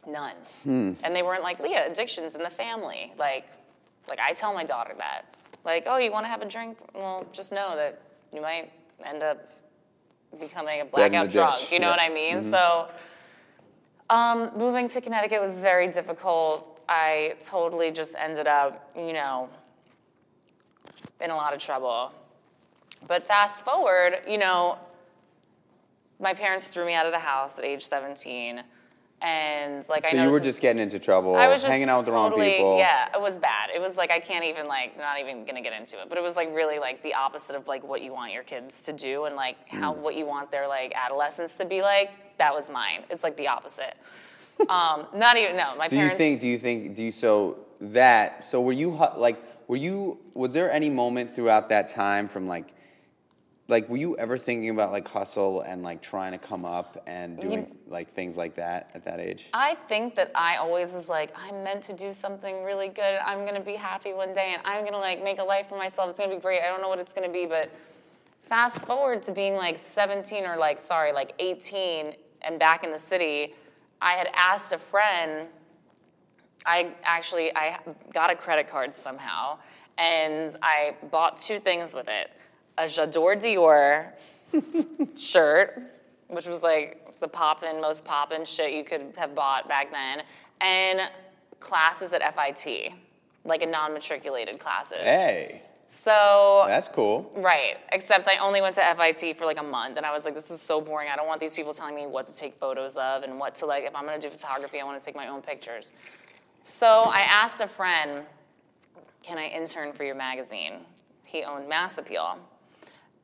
[0.08, 0.36] None.
[0.66, 3.12] And they weren't like, Leah, addictions in the family.
[3.18, 3.48] Like,
[4.08, 5.24] like I tell my daughter that.
[5.66, 6.78] Like, oh, you want to have a drink?
[6.94, 8.02] Well, just know that
[8.34, 8.72] you might
[9.04, 9.52] end up
[10.40, 11.72] becoming a blackout drunk.
[11.72, 11.92] You know Yeah.
[11.92, 12.42] what I mean?
[12.42, 12.88] So,
[14.10, 16.82] um, moving to Connecticut was very difficult.
[16.90, 19.50] I totally just ended up, you know,
[21.22, 22.14] in a lot of trouble.
[23.08, 24.78] But fast forward, you know,
[26.20, 28.62] my parents threw me out of the house at age 17.
[29.22, 31.90] And like I So know you were just getting into trouble, I was just hanging
[31.90, 32.78] out with the wrong people.
[32.78, 33.70] Yeah, it was bad.
[33.76, 36.08] It was like I can't even like not even gonna get into it.
[36.08, 38.82] But it was like really like the opposite of like what you want your kids
[38.84, 39.98] to do and like how Mm.
[39.98, 42.12] what you want their like adolescence to be like.
[42.40, 43.04] That was mine.
[43.10, 43.96] It's like the opposite.
[44.70, 45.76] um, not even no.
[45.78, 45.92] My parents.
[45.92, 46.40] Do you think?
[46.40, 46.96] Do you think?
[46.96, 48.46] Do you so that?
[48.46, 49.38] So were you like?
[49.68, 50.18] Were you?
[50.34, 52.74] Was there any moment throughout that time from like?
[53.68, 57.40] Like, were you ever thinking about like hustle and like trying to come up and
[57.40, 59.50] doing like things like that at that age?
[59.54, 63.20] I think that I always was like, I'm meant to do something really good.
[63.24, 66.10] I'm gonna be happy one day, and I'm gonna like make a life for myself.
[66.10, 66.62] It's gonna be great.
[66.64, 67.70] I don't know what it's gonna be, but
[68.42, 73.00] fast forward to being like 17 or like sorry, like 18, and back in the
[73.00, 73.54] city,
[74.02, 75.48] I had asked a friend.
[76.66, 77.80] I actually I
[78.14, 79.60] got a credit card somehow,
[79.98, 82.32] and I bought two things with it:
[82.78, 84.12] a J'adore Dior
[85.20, 85.80] shirt,
[86.28, 90.24] which was like the poppin', most poppin' shit you could have bought back then,
[90.62, 91.02] and
[91.60, 92.94] classes at FIT,
[93.44, 95.00] like a non-matriculated classes.
[95.00, 97.32] Hey, So that's cool.
[97.36, 97.78] Right.
[97.92, 100.52] Except I only went to FIT for like a month and I was like, this
[100.52, 101.10] is so boring.
[101.12, 103.66] I don't want these people telling me what to take photos of and what to
[103.66, 105.92] like, if I'm gonna do photography, I wanna take my own pictures.
[106.62, 108.24] So I asked a friend,
[109.24, 110.74] can I intern for your magazine?
[111.24, 112.38] He owned Mass Appeal.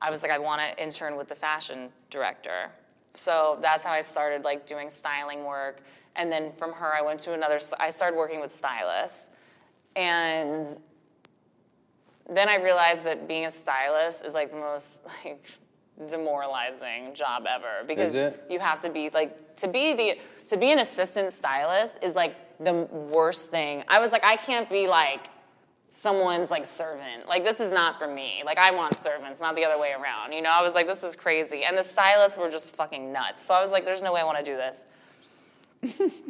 [0.01, 2.71] I was like, I wanna intern with the fashion director.
[3.13, 5.81] So that's how I started like doing styling work.
[6.15, 9.29] And then from her, I went to another, I started working with stylists.
[9.95, 10.79] And
[12.29, 15.45] then I realized that being a stylist is like the most like
[16.07, 18.13] demoralizing job ever because
[18.49, 22.35] you have to be like to be the to be an assistant stylist is like
[22.59, 23.83] the worst thing.
[23.87, 25.29] I was like I can't be like
[25.87, 27.27] someone's like servant.
[27.27, 28.41] Like this is not for me.
[28.45, 30.33] Like I want servants, not the other way around.
[30.33, 31.63] You know, I was like this is crazy.
[31.63, 33.41] And the stylists were just fucking nuts.
[33.41, 34.83] So I was like there's no way I want to do this.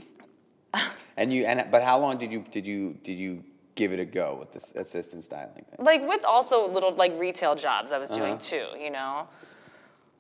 [1.17, 3.43] And you and but how long did you did you did you
[3.75, 5.85] give it a go with this assistant styling thing?
[5.85, 8.39] like with also little like retail jobs I was doing Uh-huh.
[8.39, 9.27] too, you know.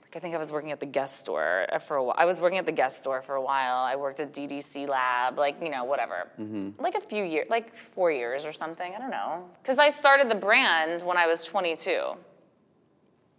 [0.03, 2.15] Like I think I was working at the Guess store for a while.
[2.17, 3.77] I was working at the Guess store for a while.
[3.77, 6.27] I worked at DDC Lab, like you know whatever.
[6.39, 6.81] Mm-hmm.
[6.81, 8.93] Like a few years, like four years or something.
[8.95, 9.49] I don't know.
[9.61, 12.15] Because I started the brand when I was 22.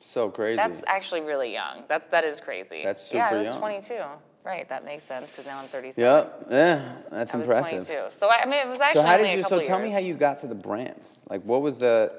[0.00, 0.57] So crazy.
[0.57, 1.85] That's actually really young.
[1.88, 2.83] That's that is crazy.
[2.85, 3.59] That's Yeah, I super was young.
[3.59, 3.94] 22.
[4.46, 6.00] Right, that makes sense because now I'm 37.
[6.00, 6.46] Yep.
[6.50, 7.85] Yeah, that's I was impressive.
[7.85, 8.14] 22.
[8.14, 9.42] So I, I mean, it was actually So how did you?
[9.42, 11.00] So tell me how you got to the brand.
[11.28, 12.12] Like, what was the?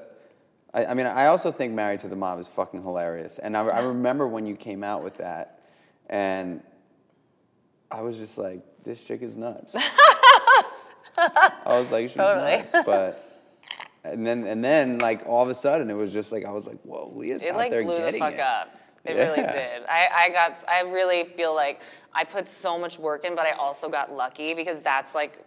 [0.74, 3.62] I, I mean, I also think Married to the Mob is fucking hilarious, and I,
[3.62, 5.60] I remember when you came out with that,
[6.10, 6.62] and
[7.90, 9.74] I was just like, this chick is nuts.
[11.16, 12.58] I was like, she's Totally.
[12.58, 13.24] nuts, but.
[14.04, 16.66] And then, and then, like all of a sudden, it was just like I was
[16.66, 18.74] like, "Whoa, Leah's It out like there blew the getting fuck it." up.
[19.08, 19.84] It really did.
[19.88, 20.64] I, I got.
[20.68, 24.54] I really feel like I put so much work in, but I also got lucky
[24.54, 25.44] because that's like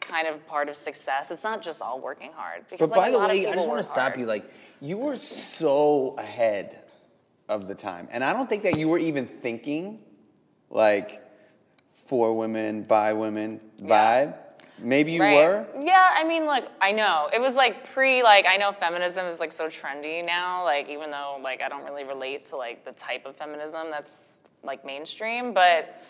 [0.00, 1.30] kind of part of success.
[1.30, 2.64] It's not just all working hard.
[2.70, 4.20] Because But like, by the way, I just want to stop hard.
[4.20, 4.26] you.
[4.26, 6.82] Like, you were so ahead
[7.48, 10.00] of the time, and I don't think that you were even thinking,
[10.70, 11.22] like,
[12.06, 14.32] for women, by women Yeah.
[14.78, 15.36] Maybe you Right.
[15.36, 15.66] were.
[15.80, 18.22] Yeah, I mean, like I know it was like pre.
[18.22, 20.64] Like, I know feminism is like so trendy now.
[20.64, 24.40] Like, even though like I don't really relate to like the type of feminism that's
[24.62, 26.02] like mainstream, but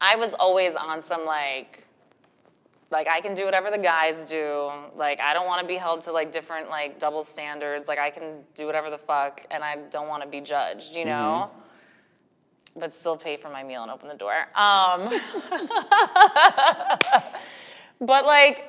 [0.00, 1.86] I was always on some like.
[2.92, 4.68] Like I can do whatever the guys do.
[4.96, 7.86] Like I don't want to be held to like different like double standards.
[7.86, 10.96] Like I can do whatever the fuck, and I don't want to be judged.
[10.96, 11.50] You know.
[11.50, 11.59] Mm-hmm.
[12.76, 14.32] But still pay for my meal and open the door.
[14.54, 15.20] Um,
[18.00, 18.64] but like,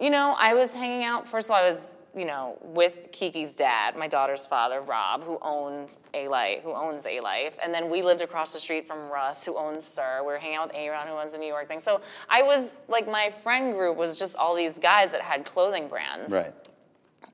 [0.00, 1.26] you know, I was hanging out.
[1.26, 5.38] First of all, I was, you know, with Kiki's dad, my daughter's father, Rob, who
[5.42, 9.56] owned Alife, who owns Alife, and then we lived across the street from Russ, who
[9.56, 10.20] owns SSUR.
[10.20, 11.78] We were hanging out with Aaron, who owns the New York thing.
[11.78, 15.88] So I was like, my friend group was just all these guys that had clothing
[15.88, 16.32] brands.
[16.32, 16.52] Right.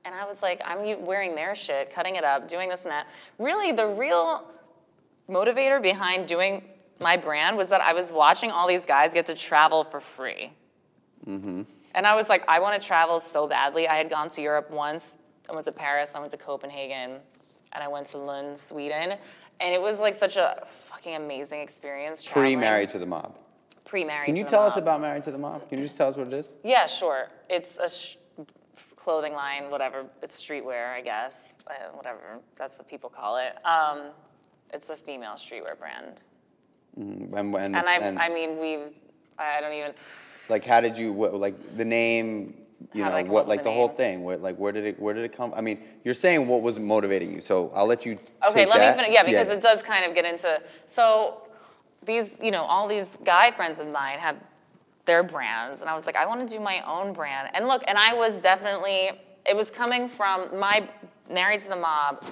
[0.03, 3.07] And I was like, I'm wearing their shit, cutting it up, doing this and that.
[3.39, 4.43] Really, the real
[5.29, 6.63] motivator behind doing
[6.99, 10.51] my brand was that I was watching all these guys get to travel for free.
[11.27, 11.65] And
[12.05, 13.87] I was like, I want to travel so badly.
[13.87, 15.17] I had gone to Europe once.
[15.49, 17.19] I went to Paris, I went to Copenhagen,
[17.71, 19.17] and I went to Lund, Sweden.
[19.59, 22.23] And it was like such a fucking amazing experience.
[22.23, 23.37] Pre-married to the mob.
[23.85, 24.25] Pre-married.
[24.25, 25.69] Can you to the tell us about Married to the Mob?
[25.69, 26.55] Can you just tell us what it is?
[26.63, 27.29] Yeah, sure.
[27.49, 28.17] It's a sh-
[28.95, 30.05] clothing line, whatever.
[30.23, 31.57] It's streetwear, I guess.
[31.67, 32.39] Uh, whatever.
[32.55, 33.55] That's what people call it.
[33.63, 34.09] Um,
[34.73, 36.23] it's the female streetwear brand.
[36.99, 38.91] Mm, when, when, And I, and, I mean, we've.
[39.37, 39.91] I don't even.
[40.47, 42.55] like, how did you, what, like, the name,
[42.93, 45.13] you How know, what, like, the the whole thing, where, like, where did it, where
[45.13, 45.53] did it come?
[45.55, 48.17] I mean, you're saying what was motivating you, so I'll let you
[48.49, 48.95] Okay, let that.
[48.95, 49.13] me finish.
[49.13, 50.61] Yeah, because it does kind of get into.
[50.85, 51.41] So
[52.05, 54.37] these, you know, all these guy friends of mine have
[55.05, 57.49] their brands, and I was like, I want to do my own brand.
[57.53, 59.11] And look, and I was definitely.
[59.47, 60.87] It was coming from my
[61.29, 62.23] married to the mob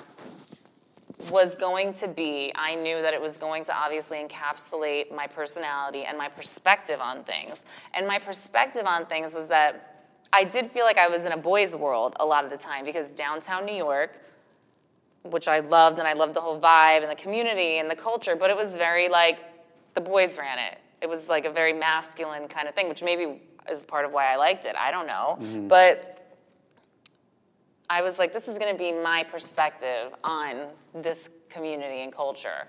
[1.32, 6.06] was going to be, I knew that it was going to obviously encapsulate my personality
[6.06, 7.64] and my perspective on things.
[7.94, 11.38] And my perspective on things was that I did feel like I was in a
[11.38, 14.20] boys' world a lot of the time because downtown New York,
[15.24, 18.36] which I loved, and I loved the whole vibe and the community and the culture,
[18.36, 19.40] but it was very like
[19.94, 20.80] the boys ran it.
[21.02, 24.32] It was like a very masculine kind of thing, which maybe is part of why
[24.32, 24.76] I liked it.
[24.76, 25.38] I don't know.
[25.40, 25.68] Mm-hmm.
[25.68, 26.23] But
[27.93, 30.63] I was like, this is going to be my perspective on
[30.95, 32.65] this community and culture.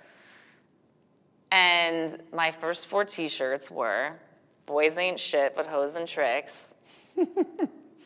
[1.50, 4.18] And my first four t shirts were
[4.66, 6.74] Boys Ain't Shit But Hoes and Tricks,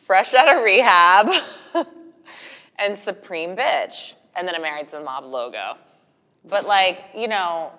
[0.05, 1.29] Fresh Out of Rehab,
[2.79, 4.15] and Supreme Bitch.
[4.37, 5.75] And then a Married to the Mob logo.
[6.45, 7.73] But, like, you know,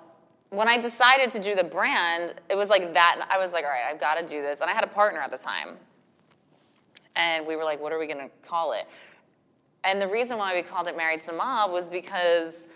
[0.51, 3.27] when I decided to do the brand, it was like that.
[3.31, 4.61] I was like, all right, I've got to do this.
[4.61, 5.79] And I had a partner at the time.
[7.17, 8.87] And we were like, what are we going to call it?
[9.85, 12.67] And the reason why we called it Married to the Mob was because,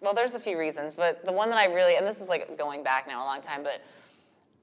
[0.00, 2.58] well, there's a few reasons, but the one that I really, and this is like
[2.58, 3.80] going back now a long time, but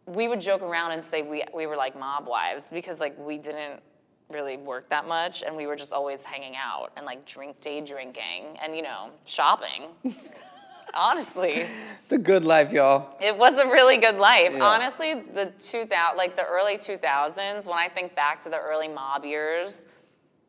[0.05, 3.37] we would joke around and say we, we were like mob wives because like we
[3.37, 3.81] didn't
[4.29, 7.79] really work that much and we were just always hanging out and like drink day
[7.79, 9.83] drinking and you know shopping
[10.93, 11.63] honestly
[12.09, 13.15] The good life, y'all.
[13.21, 14.53] it was a really good life.
[14.55, 14.63] Yeah.
[14.63, 19.23] Honestly, the 2000, like the early 2000s, when I think back to the early mob
[19.25, 19.83] years,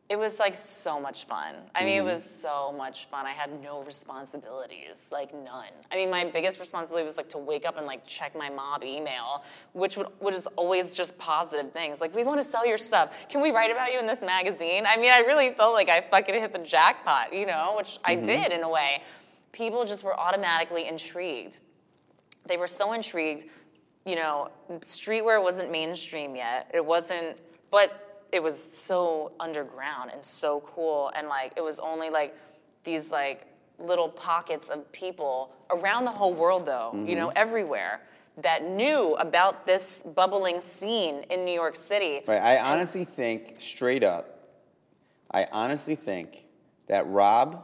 [0.09, 1.55] it was like so much fun.
[1.75, 2.07] I mean, it mm-hmm.
[2.07, 3.27] was so much fun.
[3.27, 5.71] I had no responsibilities, like none.
[5.91, 8.83] I mean, my biggest responsibility was like to wake up and like check my mob
[8.83, 9.43] email,
[9.73, 12.01] which would which is always just positive things.
[12.01, 13.27] Like, we want to sell your stuff.
[13.29, 14.85] Can we write about you in this magazine?
[14.87, 18.15] I mean, I really felt like I fucking hit the jackpot, you know, which I
[18.15, 18.25] mm-hmm.
[18.25, 19.01] did in a way.
[19.51, 21.59] People just were automatically intrigued
[22.49, 23.45] they were so intrigued.
[24.05, 26.69] You know, streetwear wasn't mainstream yet.
[26.73, 27.37] It wasn't,
[27.71, 31.11] but it was so underground and so cool.
[31.15, 32.35] And like, it was only like
[32.83, 37.37] these like little pockets of people around the whole world, though, you know, mm-hmm.
[37.37, 38.01] everywhere
[38.37, 42.21] that knew about this bubbling scene in New York City.
[42.25, 42.41] Right.
[42.41, 44.39] I honestly think, straight up,
[45.31, 46.45] I honestly think
[46.87, 47.63] that Rob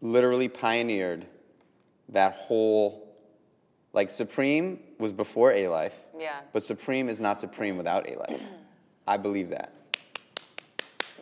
[0.00, 1.26] literally pioneered
[2.10, 2.99] that whole,
[3.92, 5.92] like Supreme was before Alife.
[6.18, 6.40] Yeah.
[6.52, 8.42] But Supreme is not Supreme without Alife.
[9.06, 9.72] I believe that.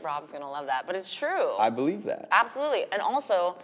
[0.03, 1.57] Rob's gonna love that, but it's true.
[1.59, 2.29] I believe that.
[2.31, 2.85] Absolutely.
[2.93, 3.57] And also,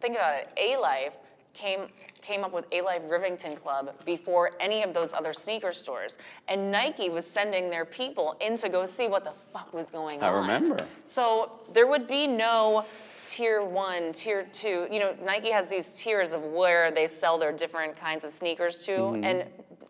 [0.00, 0.48] think about it.
[0.56, 1.12] Alife
[1.52, 1.88] came
[2.24, 6.16] came up with Alife Rivington Club before any of those other sneaker stores.
[6.48, 10.22] And Nike was sending their people in to go see what the fuck was going
[10.22, 10.34] I on.
[10.34, 10.88] I remember.
[11.04, 12.84] So there would be no
[13.24, 14.86] tier one, tier two.
[14.90, 18.84] You know, Nike has these tiers of where they sell their different kinds of sneakers
[18.86, 18.92] to.
[18.92, 19.24] Mm-hmm.
[19.24, 19.44] And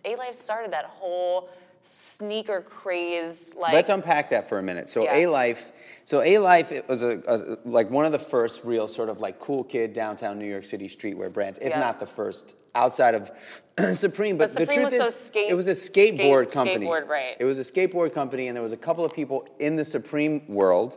[0.05, 1.49] Alife started that whole
[1.81, 4.89] sneaker craze like Let's unpack that for a minute.
[4.89, 5.17] So Yeah.
[5.17, 5.71] Alife,
[6.05, 9.39] so Alife it was a, a like one of the first real sort of like
[9.39, 11.81] cool kid downtown New York City streetwear brands, if Yeah.
[11.81, 13.31] not the first outside of
[13.93, 14.39] Supreme.
[14.39, 16.87] But, But the truth was so is, skate- it was a skate- skateboard company.
[16.87, 17.37] skateboard, right.
[17.39, 20.43] It was a skateboard company, and there was a couple of people in the Supreme
[20.49, 20.97] world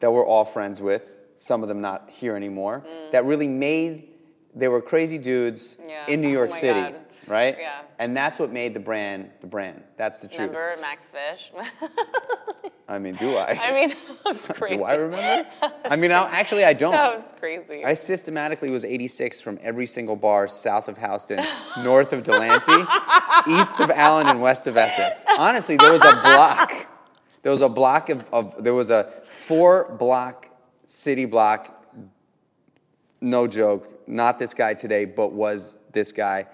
[0.00, 1.16] that we're all friends with.
[1.38, 2.84] Some of them not here anymore.
[3.12, 4.08] That really made.
[4.54, 5.88] They were crazy dudes Mm.
[5.88, 6.06] Yeah.
[6.08, 6.94] in New Oh York my City, God.
[7.28, 7.56] right?
[7.58, 7.80] Yeah.
[7.98, 9.82] And that's what made the brand the brand.
[9.96, 10.50] That's the truth.
[10.50, 11.52] Remember Max Fish?
[12.90, 13.58] I mean, do I?
[13.62, 14.76] I mean, that was crazy.
[14.78, 15.46] Do I remember?
[15.84, 16.92] I mean, I, actually, I don't.
[16.92, 17.84] That was crazy.
[17.84, 21.38] I systematically was 86 from every single bar south of Houston,
[21.84, 22.72] north of Delancey,
[23.46, 25.26] east of Allen, and west of Essex.
[25.38, 26.70] Honestly, there was a block.
[26.70, 26.86] There
[27.42, 30.48] there was a block of, of there was a four block
[30.88, 31.74] city block.
[33.20, 36.46] No joke, not this guy today, but was this guy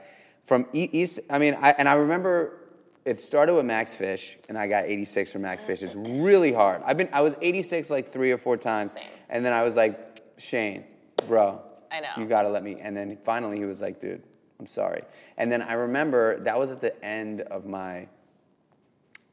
[0.45, 1.21] from East.
[1.31, 2.59] I mean, I, and I remember
[3.05, 5.83] it started with Max Fish, and I got 86 from Max Fish.
[5.83, 6.83] It's really hard.
[6.85, 9.03] I've been I was 86 like three or four times, Same.
[9.29, 10.85] and then I was like, Shane,
[11.29, 11.61] bro,
[11.93, 12.09] I know.
[12.17, 12.79] you gotta let me.
[12.81, 14.23] And then finally he was like, dude,
[14.59, 15.03] I'm sorry.
[15.37, 18.09] And then I remember that was at the end of my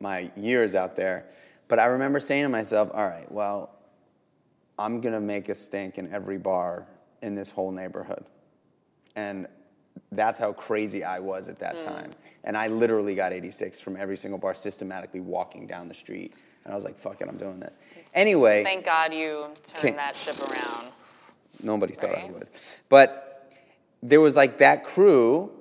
[0.02, 1.28] my years out there.
[1.70, 3.74] But I remember saying to myself, all right, well,
[4.82, 6.88] I'm gonna make a stink in every bar
[7.22, 8.26] in this whole neighborhood.
[9.16, 9.48] And
[10.12, 11.60] that's how crazy I was at Mm.
[11.60, 12.12] that time.
[12.44, 16.34] And I literally got 86 from every single bar systematically walking down the street.
[16.64, 17.78] And I was like, fuck it, I'm doing this.
[18.14, 20.88] Anyway, Thank God you turned that ship around.
[21.62, 22.48] Nobody thought I would.
[22.90, 23.52] But
[24.02, 25.52] there was like that crew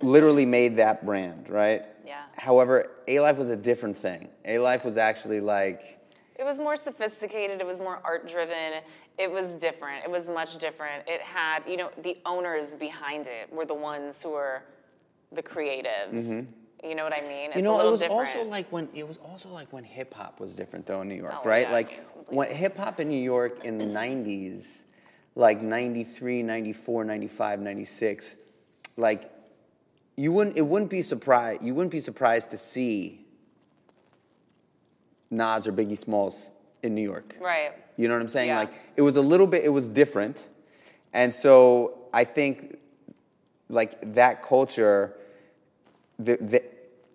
[0.00, 1.82] literally made that brand, right?
[2.06, 2.22] Yeah.
[2.36, 4.28] However, Alife was a different thing.
[4.46, 5.95] Alife was actually like,
[6.38, 7.60] It was more sophisticated.
[7.60, 8.82] It was more art driven.
[9.18, 10.04] It was different.
[10.04, 11.04] It was much different.
[11.06, 14.62] It had, you know, the owners behind it were the ones who were
[15.32, 16.46] the creatives.
[16.84, 17.50] You know what I mean?
[17.52, 17.58] It's Mm-hmm.
[17.58, 18.20] you a know, it little was different.
[18.20, 21.14] also like when it was also like when hip hop was different though in New
[21.14, 21.66] York, Oh, right?
[21.66, 24.84] yeah, like when hip hop in New York in the 90s,
[25.34, 28.36] like 93, 94, 95, 96,
[28.98, 29.30] like
[30.16, 33.25] you wouldn't it wouldn't be surprised you wouldn't be surprised to see
[35.30, 36.50] Nas or Biggie Smalls
[36.82, 37.36] in New York.
[37.40, 37.72] right.
[37.98, 38.48] You know what I'm saying?
[38.48, 38.58] Yeah.
[38.58, 40.48] Like it was a little bit, it was different.
[41.14, 42.76] And so I think
[43.70, 45.16] like that culture,
[46.18, 46.62] the, the,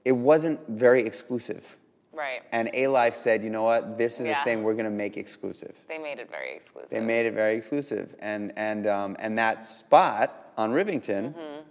[0.04, 1.78] it wasn't very exclusive.
[2.12, 2.42] Right.
[2.52, 4.42] And Alife said, you know what, this is Yeah.
[4.42, 5.76] a thing we're gonna make exclusive.
[5.88, 6.90] They made it very exclusive.
[6.90, 8.16] They made it very exclusive.
[8.20, 11.62] And, and, um, and that spot on Rivington Mm-hmm.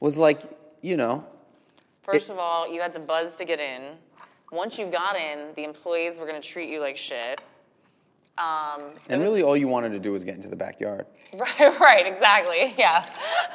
[0.00, 0.42] was like,
[0.82, 1.24] you know,
[2.02, 3.96] First of all, you had to buzz to get in.
[4.54, 7.40] Once you got in, the employees were going to treat you like shit.
[8.38, 11.06] Um, and really all you wanted to do was get into the backyard.
[11.34, 12.74] right, right, exactly.
[12.76, 13.04] Yeah.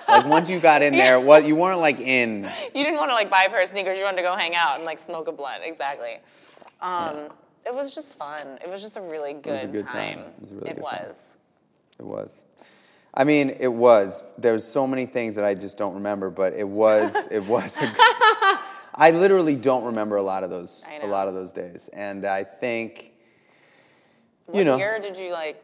[0.08, 2.44] Like once you got in there, what you weren't like in.
[2.74, 3.98] You didn't want to like buy a pair of sneakers.
[3.98, 5.64] You wanted to go hang out and like smoke a blunt.
[5.64, 6.20] Exactly.
[6.82, 7.30] Um,
[7.66, 8.58] It was just fun.
[8.64, 10.20] It was just a really good, was a good time.
[10.20, 11.06] It was a really it good time.
[11.08, 11.38] was.
[12.00, 12.42] It was.
[13.14, 14.24] I mean, it was.
[14.38, 17.16] There's so many things that I just don't remember, but it was.
[17.32, 17.82] It was.
[17.82, 17.86] A,
[18.94, 20.86] I literally don't remember a lot of those.
[21.02, 23.12] A lot of those days, and I think
[24.46, 24.78] What You know.
[24.78, 25.64] year did you like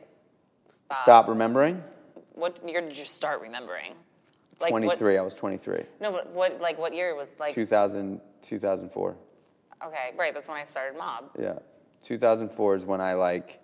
[0.67, 0.97] stop?
[1.03, 1.83] stop remembering.
[2.33, 3.93] What year did you start remembering?
[4.61, 5.17] Like what- 23.
[5.17, 5.83] I was 23.
[5.99, 7.53] no, but what like what year was like?
[7.53, 9.15] 2000, 2004.
[9.85, 10.33] Okay, right.
[10.33, 11.25] That's when I started Mob.
[11.38, 11.59] Yeah,
[12.03, 13.59] 2004 is when I like.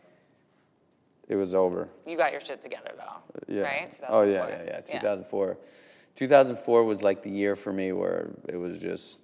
[1.29, 1.87] It was over.
[2.05, 3.03] You got your shit together though.
[3.03, 3.61] Uh, yeah.
[3.61, 3.99] Right.
[4.09, 4.81] Oh yeah, yeah, yeah.
[4.81, 5.57] 2004.
[6.15, 9.19] 2004 was like the year for me where it was just,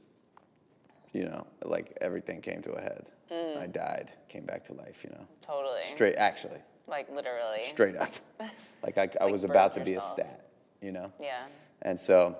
[1.17, 3.09] you know, like everything came to a head.
[3.31, 3.57] Mm.
[3.63, 5.03] I died, came back to life.
[5.03, 5.81] You know, Totally.
[5.83, 7.61] straight actually, Like literally.
[7.63, 8.09] straight up.
[8.83, 10.45] like I, I Like was about to burned be a stat.
[10.81, 11.11] You know.
[11.19, 11.41] Yeah.
[11.81, 12.37] And so,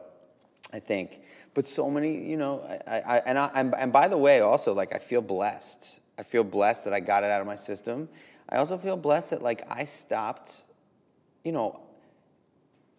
[0.72, 1.22] I think,
[1.56, 4.74] but so many, you know, I, I and I, and, and by the way, also
[4.74, 6.00] like I feel blessed.
[6.20, 8.08] I feel blessed that I got it out of my system.
[8.50, 10.64] I also feel blessed that like I stopped,
[11.44, 11.80] you know,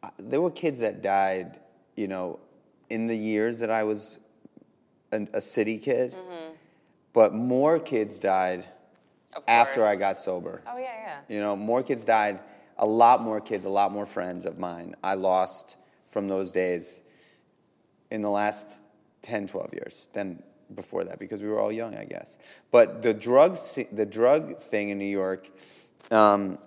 [0.02, 1.60] I- there were kids that died,
[1.96, 2.40] you know,
[2.90, 4.18] in the years that I was
[5.12, 6.14] an, a city kid,
[7.12, 8.66] but more kids died
[9.46, 10.62] after I got sober.
[10.66, 11.20] Oh yeah, yeah.
[11.28, 12.40] You know, more kids died.
[12.78, 15.76] A lot more kids, a lot more friends of mine I lost
[16.10, 17.02] from those days
[18.10, 18.84] in the last
[19.22, 20.42] 10, 12 years than
[20.74, 22.38] before that because we were all young, I guess.
[22.70, 25.48] But the drugs, the drug thing in New York,
[26.10, 26.58] um,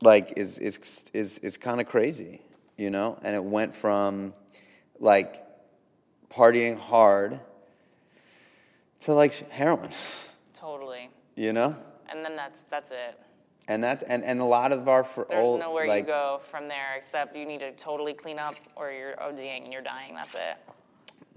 [0.00, 2.42] like, is is is is kind of crazy,
[2.76, 3.18] you know.
[3.22, 4.34] And it went from
[4.98, 5.36] like
[6.34, 7.40] partying hard
[9.00, 9.90] to like heroin,
[10.52, 11.10] Totally.
[11.36, 11.76] you know.
[12.10, 13.18] And then that's that's it.
[13.68, 16.40] And that's and, and a lot of our fr- There's old, nowhere like, you go
[16.50, 20.14] from there except you need to totally clean up or you're ODing and you're dying.
[20.14, 20.56] That's it.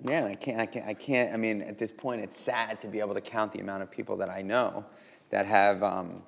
[0.03, 1.33] Yeah, I can't, I can't, I can't.
[1.33, 3.89] I mean, at this point, it's sad to be able to count the amount of
[3.89, 4.85] people that I know
[5.31, 6.21] that have um,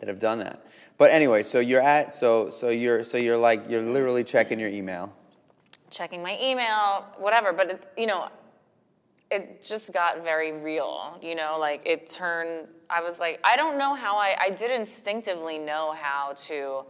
[0.00, 0.66] that have done that.
[0.98, 4.68] But anyway, so you're at, so so you're so you're like you're literally checking your
[4.68, 5.12] email.
[5.90, 7.52] Checking my email, whatever.
[7.52, 8.28] But it, you know,
[9.30, 11.18] it just got very real.
[11.22, 12.68] You know, like it turned.
[12.90, 14.36] I was like, I don't know how I.
[14.40, 16.84] I did instinctively know how to.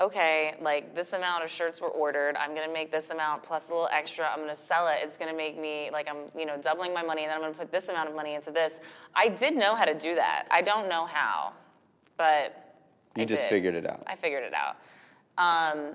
[0.00, 2.34] Okay, like this amount of shirts were ordered.
[2.36, 4.26] I'm gonna make this amount plus a little extra.
[4.26, 4.98] I'm gonna sell it.
[5.02, 7.54] It's gonna make me like I'm, you know, doubling my money, and then I'm gonna
[7.54, 8.80] put this amount of money into this.
[9.14, 10.46] I did know how to do that.
[10.50, 11.52] I don't know how,
[12.16, 12.74] but
[13.16, 13.50] You I just did.
[13.50, 14.02] figured it out.
[14.06, 14.76] I figured it out.
[15.36, 15.94] Um,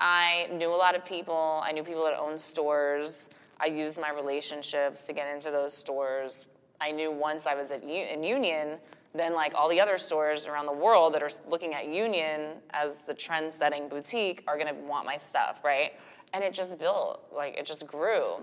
[0.00, 1.60] I knew a lot of people.
[1.62, 3.30] I knew people that owned stores.
[3.60, 6.48] I used my relationships to get into those stores.
[6.80, 8.78] I knew once I was at U- in Union,
[9.14, 13.00] then like all the other stores around the world that are looking at Union as
[13.00, 15.92] the trend-setting boutique are gonna want my stuff, right?
[16.32, 18.36] And it just built, like it just grew.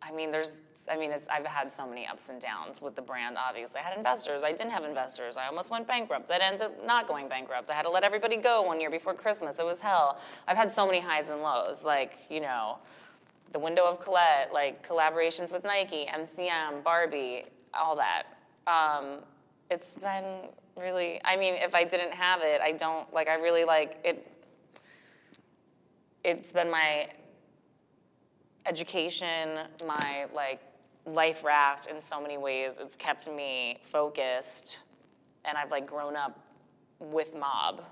[0.00, 3.02] I mean, there's, I mean, it's, I've had so many ups and downs with the
[3.02, 3.80] brand, obviously.
[3.80, 5.36] I had investors, I didn't have investors.
[5.36, 6.28] I almost went bankrupt.
[6.28, 7.70] That ended up not going bankrupt.
[7.70, 9.58] I had to let everybody go one year before Christmas.
[9.58, 10.18] It was hell.
[10.48, 12.78] I've had so many highs and lows, like, you know,
[13.52, 18.24] the window of Colette, like collaborations with Nike, MCM, Barbie, all that.
[18.66, 19.18] Um,
[19.70, 23.64] it's been really, I mean, if I didn't have it, I don't, like, I really
[23.64, 24.26] like it.
[26.24, 27.08] It's been my
[28.66, 30.60] education, my like
[31.06, 32.78] life raft in so many ways.
[32.80, 34.80] It's kept me focused,
[35.44, 36.38] and I've like grown up
[36.98, 37.82] with mob.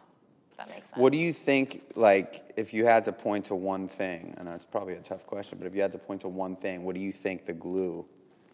[0.51, 0.99] If that makes sense.
[0.99, 4.67] What do you think, like, if you had to point to one thing, and it's
[4.67, 7.01] probably a tough question, but if you had to point to one thing, what do
[7.01, 8.05] you think the glue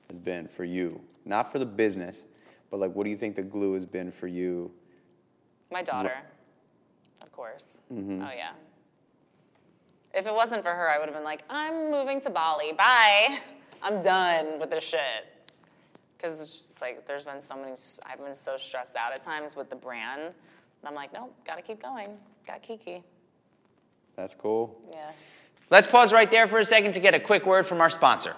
[0.08, 1.00] has been for you?
[1.24, 2.24] Not for the business,
[2.70, 4.70] but like, what do you think the glue has been for you?
[5.70, 6.12] My daughter,
[7.22, 7.80] of course.
[7.92, 8.22] Mm-hmm.
[8.22, 8.52] Oh yeah.
[10.14, 12.72] If it wasn't for her, I would have been like, I'm moving to Bali.
[12.72, 13.38] Bye.
[13.82, 15.00] I'm done with this shit.
[16.16, 17.74] Because it's just like there's been so many.
[18.04, 20.22] I've been so stressed out at times with the brand.
[20.22, 20.34] And
[20.84, 22.16] I'm like, nope, gotta keep going.
[22.46, 23.02] Got Kiki.
[24.16, 24.80] That's cool.
[24.94, 25.10] Yeah.
[25.68, 28.34] Let's pause right there for a second to get a quick word from our sponsor.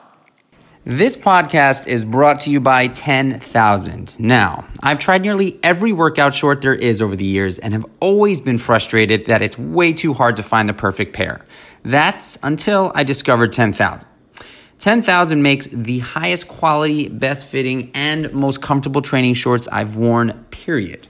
[0.84, 4.18] This podcast is brought to you by 10,000.
[4.18, 8.41] Now, I've tried nearly every workout short there is over the years and have always
[8.41, 11.45] been frustrated that it's way too hard to find the perfect pair.
[11.82, 14.07] That's until I discovered 10,000.
[14.79, 21.09] 10,000 makes the highest quality, best fitting, and most comfortable training shorts I've worn, period.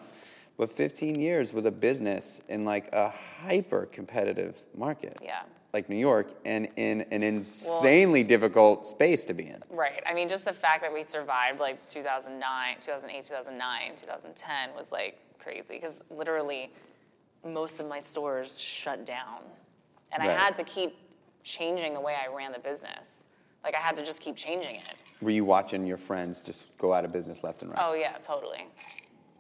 [0.58, 5.18] But 15 years with a business in like a hyper competitive market.
[5.22, 5.42] Yeah.
[5.74, 9.62] Like New York and in an insanely difficult space to be in.
[9.70, 10.02] Right.
[10.08, 15.20] I mean, just the fact that we survived like 2009, 2008, 2009, 2010 was like
[15.40, 16.72] crazy because literally
[17.46, 19.40] most of my stores shut down.
[20.12, 20.96] And I had to keep
[21.44, 23.26] changing the way I ran the business.
[23.64, 24.96] Like I had to just keep changing it.
[25.22, 27.80] Were you watching your friends just go out of business left and right?
[27.82, 28.68] Oh, yeah, totally.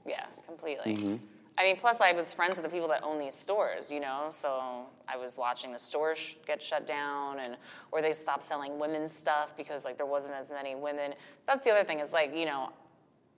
[0.05, 0.95] Yeah, completely.
[0.95, 1.15] Mm-hmm.
[1.57, 4.27] I mean, plus I was friends with the people that own these stores, you know,
[4.29, 7.57] so I was watching the stores sh- get shut down and
[7.91, 11.13] or they stopped selling women's stuff because like there wasn't as many women.
[11.45, 11.99] That's the other thing.
[11.99, 12.71] It's like, you know,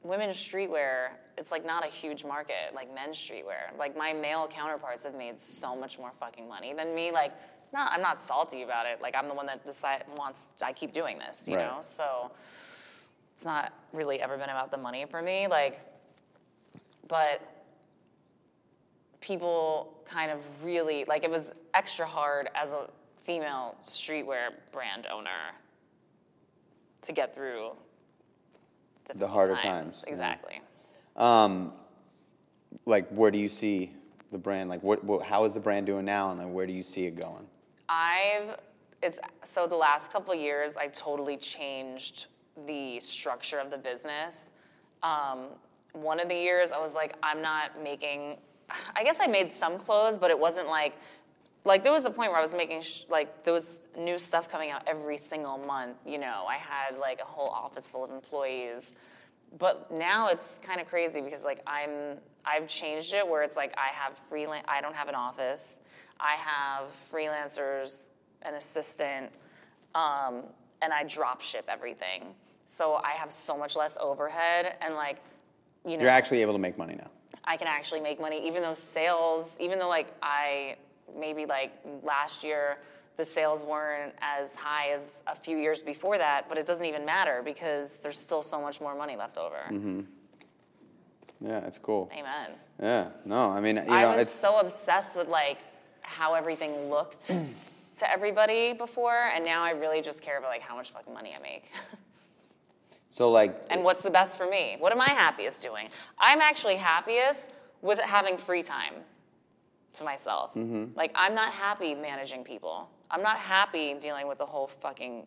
[0.05, 3.77] women's streetwear, it's like not a huge market like men's streetwear.
[3.77, 7.11] Like my male counterparts have made so much more fucking money than me.
[7.11, 7.33] Like,
[7.73, 9.01] not, I'm not salty about it.
[9.01, 11.65] Like I'm the one that decide, wants, I keep doing this, you Right.
[11.65, 11.81] know?
[11.81, 12.31] So
[13.33, 15.47] it's not really ever been about the money for me.
[15.47, 15.79] Like,
[17.07, 17.41] but
[19.19, 22.87] people kind of really like it was extra hard as a
[23.17, 25.29] female streetwear brand owner
[27.01, 27.71] to get through
[29.13, 30.11] difficult harder times, yeah.
[30.11, 30.61] Exactly.
[31.15, 31.73] Um,
[32.85, 33.93] like, where do you see
[34.31, 34.69] the brand?
[34.69, 37.05] Like, what, what, how is the brand doing now, and like, where do you see
[37.05, 37.45] it going?
[37.87, 38.57] I've
[39.05, 42.27] it's so the last couple years I totally changed
[42.65, 44.49] the structure of the business.
[45.03, 45.47] Um,
[45.93, 48.37] one of the years I was like, I'm not making.
[48.95, 50.95] I guess I made some clothes, but it wasn't like
[51.65, 54.47] like there was a point where I was making sh- like there was new stuff
[54.47, 55.97] coming out every single month.
[56.05, 58.93] You know, I had like a whole office full of employees
[59.57, 63.73] but now it's kind of crazy because like I'm I've changed it where it's like
[63.77, 65.79] I have freelance I don't have an office.
[66.19, 68.07] I have freelancers,
[68.43, 69.31] an assistant,
[69.95, 70.43] um,
[70.81, 72.23] and I drop ship everything.
[72.67, 75.17] So I have so much less overhead and like
[75.85, 77.09] you know You're actually able to make money now.
[77.43, 80.77] I can actually make money, even though sales, even though like I
[81.17, 81.71] maybe like
[82.03, 82.77] last year
[83.17, 87.05] the sales weren't as high as a few years before that, but it doesn't even
[87.05, 89.55] matter because there's still so much more money left over.
[89.69, 90.01] Mm-hmm.
[91.41, 92.09] Yeah, it's cool.
[92.13, 92.51] Amen.
[92.81, 95.59] Yeah, no, I mean, you know, I was it's so obsessed with like
[96.01, 97.27] how everything looked
[97.95, 101.33] to everybody before, and now I really just care about like how much fucking money
[101.37, 101.71] I make.
[103.09, 104.75] so like and what's the best for me?
[104.79, 105.87] What am I happiest doing?
[106.19, 108.93] I'm actually happiest with having free time
[109.95, 110.53] to myself.
[110.53, 110.97] Mm-hmm.
[110.97, 112.89] Like I'm not happy managing people.
[113.11, 115.25] I'm not happy dealing with the whole fucking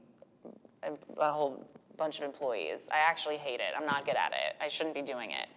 [1.18, 1.66] a whole
[1.96, 2.88] bunch of employees.
[2.92, 3.74] I actually hate it.
[3.76, 4.56] I'm not good at it.
[4.60, 5.48] I shouldn't be doing it.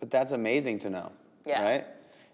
[0.00, 1.12] But that's amazing to know.
[1.44, 1.62] Yeah.
[1.62, 1.86] Right?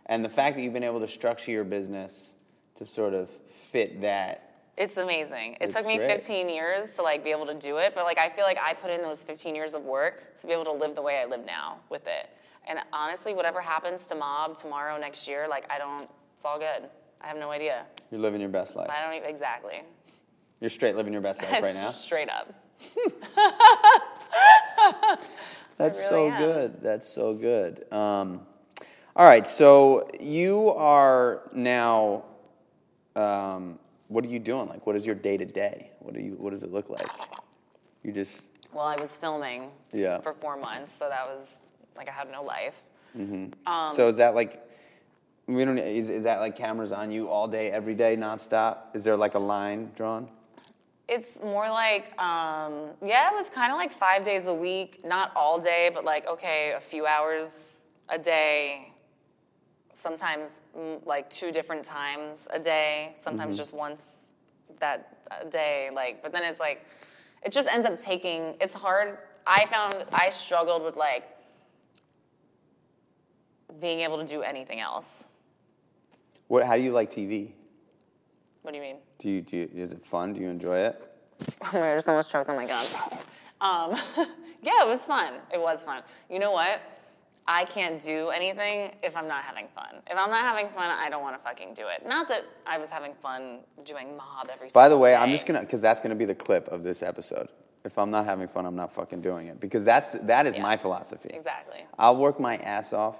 [0.07, 2.35] And the fact that you've been able to structure your business
[2.77, 4.51] to sort of fit that.
[4.77, 5.57] It's amazing.
[5.61, 6.11] It took me great.
[6.11, 8.75] 15 years to like be able to do it, but like I feel like I
[8.75, 11.27] put in those 15 years of work to be able to live the way I
[11.27, 12.29] live now with it.
[12.67, 16.89] And honestly, whatever happens to Mob tomorrow, next year, like I don't, it's all good.
[17.21, 17.85] I have no idea.
[18.11, 18.91] You're living your best life.
[18.91, 19.83] I don't even, exactly.
[20.61, 21.91] You're straight living your best life right now.
[21.91, 22.55] Straight up.
[25.77, 26.39] That's really so am.
[26.41, 26.83] good.
[26.83, 27.91] That's so good.
[27.93, 28.41] Um,
[29.17, 32.25] all right, so you are now.
[33.17, 34.69] Um, what are you doing?
[34.69, 35.91] Like, what is your day to day?
[36.01, 36.33] What do you?
[36.33, 37.07] What does it look like?
[38.03, 38.45] You just.
[38.73, 40.21] Well, I was filming Yeah.
[40.21, 41.61] for four months, so that was
[41.97, 42.83] like I had no life.
[43.89, 44.61] so is that like?
[45.47, 45.79] We don't.
[45.79, 48.95] Is, is that like cameras on you all day, every day, nonstop?
[48.95, 50.29] Is there like a line drawn?
[51.07, 55.33] It's more like, um, yeah, it was kind of like five days a week, not
[55.37, 58.91] all day, but like, okay, a few hours a day,
[59.93, 64.29] sometimes mm, like two different times a day, sometimes just once
[64.81, 65.91] that day.
[65.93, 66.87] Like, but then it's like,
[67.43, 69.19] it just ends up taking, it's hard.
[69.47, 71.25] I found I struggled with like
[73.81, 75.25] being able to do anything else.
[76.49, 76.65] What?
[76.65, 77.53] How do you like TV?
[78.63, 78.97] What do you mean?
[79.19, 79.41] Do you?
[79.43, 80.33] Do you, is it fun?
[80.33, 81.11] Do you enjoy it?
[81.73, 82.47] There's so much choke.
[82.49, 82.87] Oh my god.
[83.61, 83.91] Um,
[84.63, 85.35] yeah, it was fun.
[85.53, 86.03] It was fun.
[86.31, 86.81] You know what?
[87.47, 89.97] I can't do anything if I'm not having fun.
[90.07, 92.07] If I'm not having fun, I don't want to fucking do it.
[92.09, 94.69] Not that I was having fun doing mob every.
[94.73, 97.03] By the single way, I'm just gonna because that's gonna be the clip of this
[97.03, 97.49] episode.
[97.85, 100.63] If I'm not having fun, I'm not fucking doing it because that's that is Yeah.
[100.63, 101.31] my philosophy.
[101.35, 101.85] Exactly.
[101.99, 103.17] I'll work my ass off,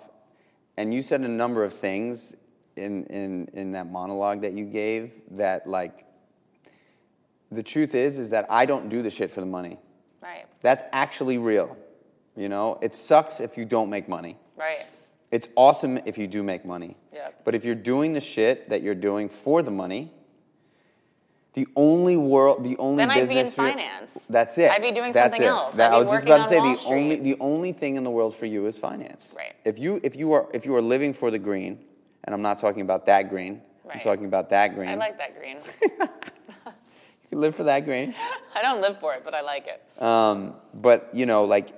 [0.77, 2.35] and you said a number of things
[2.77, 6.07] in in in that monologue that you gave that like.
[7.53, 9.79] The truth is, is that I don't do the shit for the money.
[10.21, 10.47] Right.
[10.61, 11.77] That's actually real.
[12.37, 14.37] You know, it sucks if you don't make money.
[14.59, 14.85] Right.
[15.31, 16.97] It's awesome if you do make money.
[17.13, 17.45] Yep.
[17.45, 20.13] But if you're doing the shit that you're doing for the money,
[21.55, 24.27] the only world, the only Then I'd be in finance.
[24.29, 24.71] That's it.
[24.71, 25.51] I'd be doing That's something it.
[25.51, 25.75] else.
[25.77, 28.11] That- I was just about to say Wall the only the only thing in the
[28.11, 29.33] world for you is finance.
[29.37, 29.55] Right.
[29.65, 31.79] If you if you are if you are living for the green,
[32.25, 33.95] and I'm not talking about that green, Right.
[33.95, 34.89] I'm talking about that green.
[34.91, 35.59] I like that green.
[35.83, 38.15] you can live for that green.
[38.55, 40.03] I don't live for it, but I like it.
[40.03, 41.73] Um, but you know, like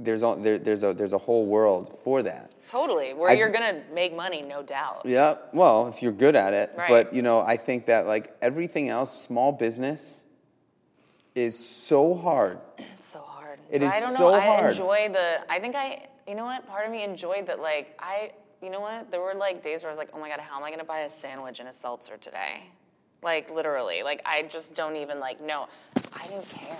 [0.00, 2.54] there's a, there, there's a there's a whole world for that.
[2.68, 3.14] Totally.
[3.14, 5.02] Where I've- you're gonna make money, no doubt.
[5.04, 6.72] Yeah, well, if you're good at it.
[6.76, 6.88] Right.
[6.88, 10.24] But, you know, I think that like everything else, small business
[11.34, 12.58] is so hard.
[12.78, 13.58] It's so hard.
[13.70, 14.40] It is I don't so know.
[14.40, 14.64] hard.
[14.64, 15.40] I enjoy the.
[15.52, 16.06] I think I.
[16.26, 16.66] You know what?
[16.68, 17.60] Part of me enjoyed that.
[17.60, 18.32] Like I.
[18.62, 19.10] You know what?
[19.10, 20.84] There were like days where I was like, oh my god, how am I gonna
[20.84, 22.62] buy a sandwich and a seltzer today?
[23.22, 24.02] Like literally.
[24.02, 25.68] Like I just don't even like know.
[26.12, 26.76] I didn't care.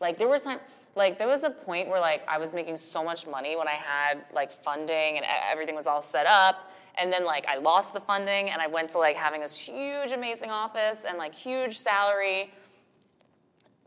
[0.00, 0.58] Like there were time.
[0.94, 3.72] Like there was a point where like I was making so much money when I
[3.72, 6.72] had like funding and everything was all set up.
[6.96, 10.12] And then like I lost the funding and I went to like having this huge
[10.12, 12.52] amazing office and like huge salary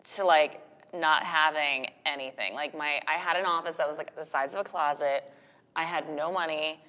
[0.04, 0.62] to like
[0.94, 2.54] not having anything.
[2.54, 5.32] Like my I had an office that was like the size of a closet.
[5.76, 6.80] I had no money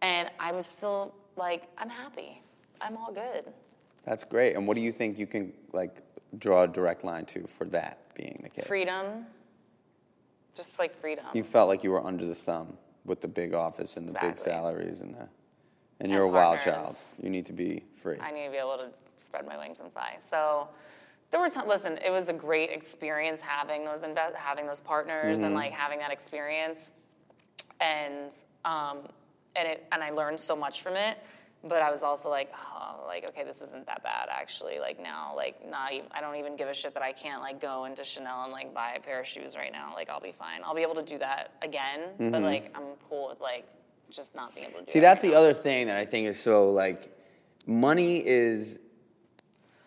[0.00, 2.40] and I was still like I'm happy.
[2.80, 3.52] I'm all good.
[4.04, 4.56] That's great.
[4.56, 6.02] And what do you think you can like
[6.38, 8.66] draw a direct line to for that being the case?
[8.66, 9.26] Freedom.
[10.56, 11.24] Just like freedom.
[11.32, 14.38] You felt like you were under the thumb with the big office and the big
[14.38, 15.28] salaries and the
[16.00, 16.96] and you're a wild child.
[17.22, 18.18] You need to be free.
[18.20, 20.16] I need to be able to spread my wings and fly.
[20.20, 20.68] So
[21.30, 25.38] there were some, listen, it was a great experience having those inve- having those partners
[25.38, 25.46] Mm-hmm.
[25.46, 26.94] and like having that experience,
[27.80, 28.34] and
[28.64, 28.98] um,
[29.56, 31.18] and it and I learned so much from it.
[31.64, 34.78] But I was also like, oh, like okay, this isn't that bad actually.
[34.78, 37.60] Like now, like not even I don't even give a shit that I can't like
[37.60, 39.92] go into Chanel and like buy a pair of shoes right now.
[39.94, 40.60] Like I'll be fine.
[40.64, 43.66] I'll be able to do that again, but like I'm cool with like
[44.10, 44.90] just not being able to do.
[44.90, 44.92] Mm-hmm.
[44.92, 47.16] See, that's right the other thing that I think is so like,
[47.66, 48.78] money is,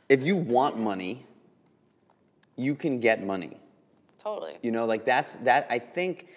[0.09, 1.25] if you want money,
[2.55, 3.57] you can get money.
[4.17, 4.57] totally.
[4.63, 5.67] You know, like that's that.
[5.69, 6.27] I think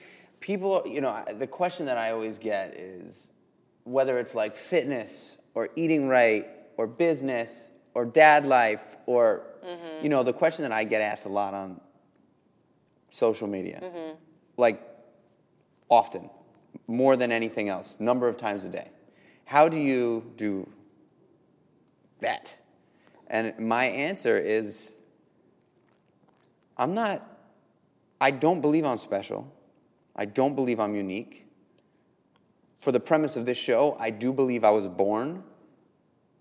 [0.41, 3.33] people, you know, the question that I always get is
[3.89, 10.03] whether it's like fitness or eating right or business or dad life or, mm-hmm.
[10.03, 11.81] you know, the question that I get asked a lot on
[13.11, 14.15] social media, mm-hmm.
[14.57, 14.83] like
[15.89, 16.31] often,
[16.87, 18.89] more than anything else, number of times a day.
[19.45, 20.69] How do you do
[22.21, 22.55] that?
[23.29, 25.01] And my answer is
[26.77, 27.27] I'm not,
[28.21, 29.53] I don't believe I'm special.
[30.15, 31.48] I don't believe I'm unique.
[32.79, 35.43] For the premise of this show, I do believe I was born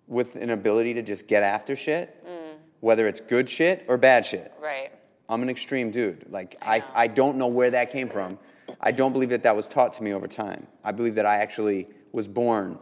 [0.08, 2.56] with an ability to just get after shit, mm.
[2.80, 4.54] whether it's good shit or bad shit.
[4.62, 4.92] Right.
[5.28, 6.26] I'm an extreme dude.
[6.30, 6.84] Like, I I.
[7.04, 8.38] I don't know where that came from.
[8.80, 10.68] I don't believe that that was taught to me over time.
[10.84, 12.78] I believe that I actually was born.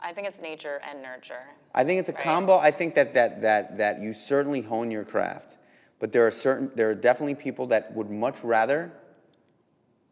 [0.00, 1.44] I think it's nature and nurture.
[1.74, 2.22] I think it's a Right.
[2.22, 2.58] combo.
[2.58, 5.58] I think that, that, that, that you certainly hone your craft,
[6.00, 8.90] but there are certain, there are definitely people that would much rather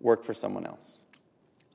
[0.01, 1.03] work for someone else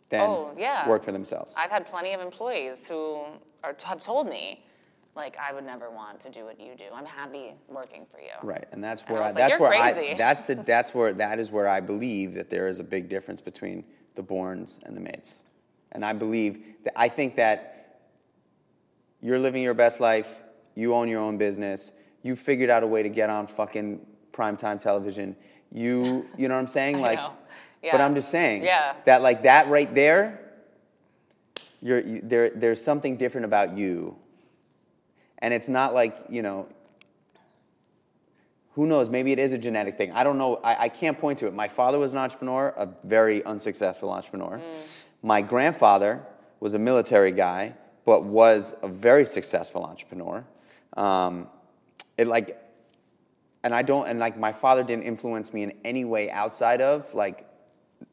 [0.09, 0.87] than Oh, yeah.
[0.87, 1.55] work for themselves.
[1.57, 3.21] I've had plenty of employees who
[3.63, 4.63] are, have told me,
[5.15, 6.83] like, I would never want to do what you do.
[6.93, 8.31] I'm happy working for you.
[8.43, 10.93] Right, and that's And where I I, like, that's "You're where I that's the that's
[10.93, 13.85] where that is where I believe that there is a big difference between
[14.15, 15.43] the Borns and the Mates,
[15.93, 17.71] and I believe that I think that
[19.21, 20.39] you're living your best life,
[20.75, 24.79] you own your own business, you figured out a way to get on fucking primetime
[24.79, 25.35] television,
[25.71, 27.31] you you know what I'm saying, I like, know.
[27.91, 28.93] But I'm just saying Yeah.
[29.05, 30.39] that like that right there,
[31.81, 34.15] you're you, there there's something different about you,
[35.39, 36.67] and it's not like you know
[38.75, 39.09] who knows?
[39.09, 40.11] Maybe it is a genetic thing.
[40.11, 40.57] I don't know.
[40.57, 41.53] I, I can't point to it.
[41.53, 44.59] My father was an entrepreneur, a very unsuccessful entrepreneur.
[45.23, 46.21] My grandfather
[46.59, 47.73] was a military guy,
[48.05, 50.45] but was a very successful entrepreneur.
[50.97, 51.47] Um,
[52.17, 52.61] it like,
[53.63, 57.13] and I don't, and like my father didn't influence me in any way outside of
[57.13, 57.47] like,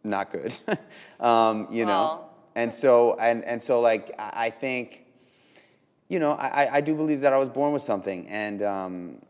[0.04, 0.58] not good.
[1.20, 5.02] um, you know, and so and and so like I, I think
[6.12, 9.22] you know, I, I- do believe that I was born with something, and um,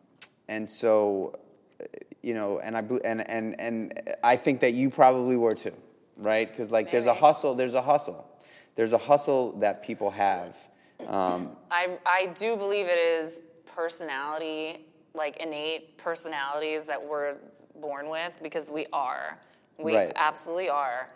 [0.48, 1.38] and so,
[1.80, 1.84] uh,
[2.22, 5.74] you know, and I and and and I think that you probably were too,
[6.16, 6.50] right?
[6.50, 7.54] Because like, there's a hustle.
[7.54, 8.26] There's a hustle.
[8.74, 10.58] There's a hustle that people have.
[11.06, 13.40] Um, I, I do believe it is
[13.76, 17.36] personality, like innate personalities that we're
[17.80, 19.38] born with because we are.
[19.78, 20.12] We Right.
[20.14, 21.08] absolutely are.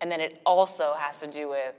[0.00, 1.74] And then it also has to do with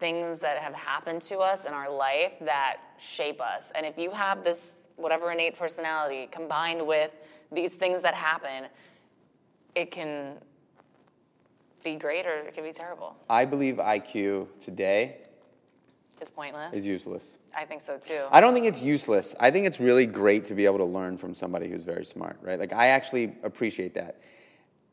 [0.00, 3.72] things that have happened to us in our life that shape us.
[3.74, 7.12] And if you have this, whatever innate personality combined with
[7.52, 8.66] these things that happen,
[9.74, 10.34] it can
[11.84, 13.16] be great or it can be terrible.
[13.30, 15.18] I believe IQ today
[16.20, 16.74] is pointless.
[16.74, 17.38] is useless.
[17.56, 18.24] I think so too.
[18.30, 19.34] I don't think it's useless.
[19.38, 22.38] I think it's really great to be able to learn from somebody who's very smart,
[22.42, 22.58] right?
[22.58, 24.20] Like I actually appreciate that.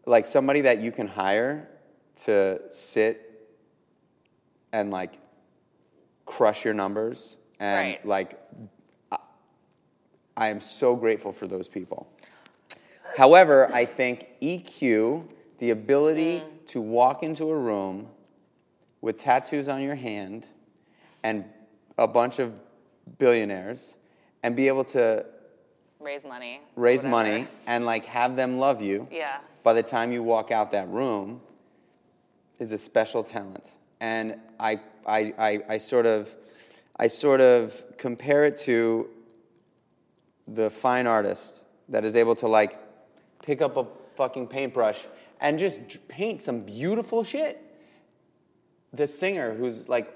[0.06, 1.70] Like somebody that you can hire
[2.24, 3.50] to sit
[4.72, 5.18] and like
[6.26, 8.06] crush your numbers and Right.
[8.06, 8.40] like
[9.12, 9.18] I,
[10.38, 12.08] I am so grateful for those people.
[13.18, 15.28] However, I think EQ,
[15.60, 16.68] the ability mm.
[16.68, 18.08] to walk into a room
[19.02, 20.48] with tattoos on your hand
[21.24, 21.46] and
[21.98, 22.54] a bunch of
[23.18, 23.98] billionaires
[24.44, 25.26] and be able to
[26.00, 26.62] raise money.
[26.76, 29.40] raise money and like have them love you Yeah.
[29.64, 31.42] By the time you walk out that room
[32.60, 36.34] is a special talent and I, I, I, I sort of
[36.98, 39.10] i sort of compare it to
[40.48, 42.80] the fine artist that is able to like
[43.44, 43.86] pick up a
[44.16, 45.06] fucking paintbrush
[45.40, 47.62] and just paint some beautiful shit
[48.94, 50.14] the singer who's like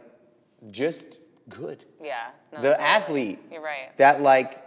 [0.71, 1.19] just
[1.49, 2.29] good Yeah.
[2.51, 3.95] no, the athlete You're right.
[3.97, 4.61] that like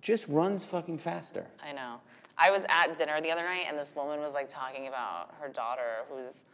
[0.00, 1.46] just runs fucking faster.
[1.62, 2.00] I know.
[2.40, 5.48] I was at dinner the other night, and this woman was like talking about her
[5.48, 6.46] daughter, who's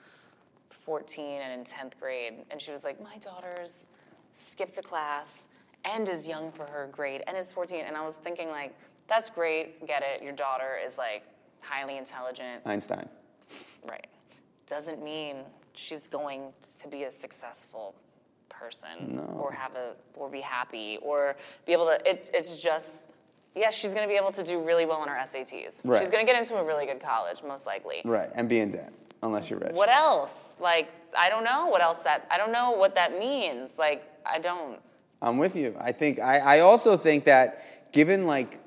[0.71, 3.87] 14 and in 10th grade, and she was like, "My daughter's
[4.33, 5.47] skipped a class
[5.85, 8.75] and is young for her grade and is 14." And I was thinking like,
[9.07, 10.23] "That's great, get it.
[10.25, 11.23] Your daughter is like
[11.63, 13.09] highly intelligent, Einstein.
[13.89, 14.09] right?
[14.67, 17.95] Doesn't mean she's going to be a successful
[18.49, 22.11] person or have a or be happy or be able to.
[22.11, 23.09] It, it's just
[23.57, 25.81] yes, she's going to be able to do really well on her SATs.
[25.85, 26.01] Right.
[26.01, 28.03] She's going to get into a really good college, most likely.
[28.05, 28.93] Right, and be in debt
[29.23, 29.73] unless you're rich.
[29.73, 30.57] What else?
[30.61, 33.79] Like, I don't know what else that, I don't know what that means.
[33.79, 34.79] Like, I don't.
[35.23, 35.75] I'm with you.
[35.81, 38.61] I think I, I also think that given like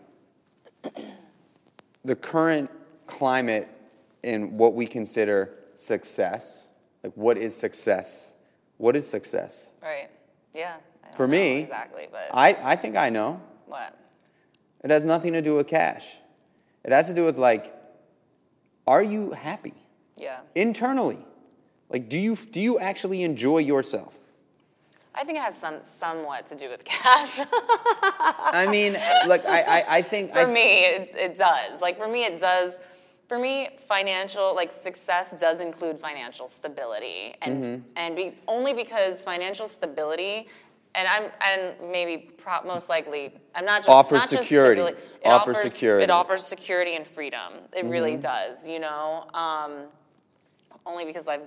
[2.03, 2.71] the current
[3.05, 3.69] climate
[4.23, 6.69] in what we consider success,
[7.03, 8.33] like what is success?
[8.77, 9.73] What is success?
[9.81, 10.09] Right.
[10.53, 10.77] Yeah.
[11.15, 13.41] For me, Exactly, but I, I think I know.
[13.65, 13.97] what?
[14.83, 16.07] It has nothing to do with cash.
[16.83, 17.73] It has to do with like,
[18.87, 19.73] are you happy
[20.15, 20.39] Yeah.
[20.55, 21.25] internally?
[21.89, 24.17] Like, do you do you actually enjoy yourself?
[25.15, 27.39] I think it has some somewhat to do with cash.
[28.61, 28.93] I mean,
[29.27, 31.81] like I, I, I think for I, me, it, it does.
[31.81, 32.79] Like for me, it does.
[33.27, 37.81] For me, financial like success does include financial stability, and Mm-hmm.
[37.95, 40.47] and be, only because financial stability.
[40.95, 44.81] And I'm and maybe pro, most likely I'm not just Offers not just security.
[44.81, 45.07] stability.
[45.23, 46.03] It Offers offers security.
[46.03, 47.53] It offers security and freedom.
[47.75, 48.21] It really Mm-hmm.
[48.21, 48.67] does.
[48.67, 49.83] You know, um,
[50.85, 51.41] only because I've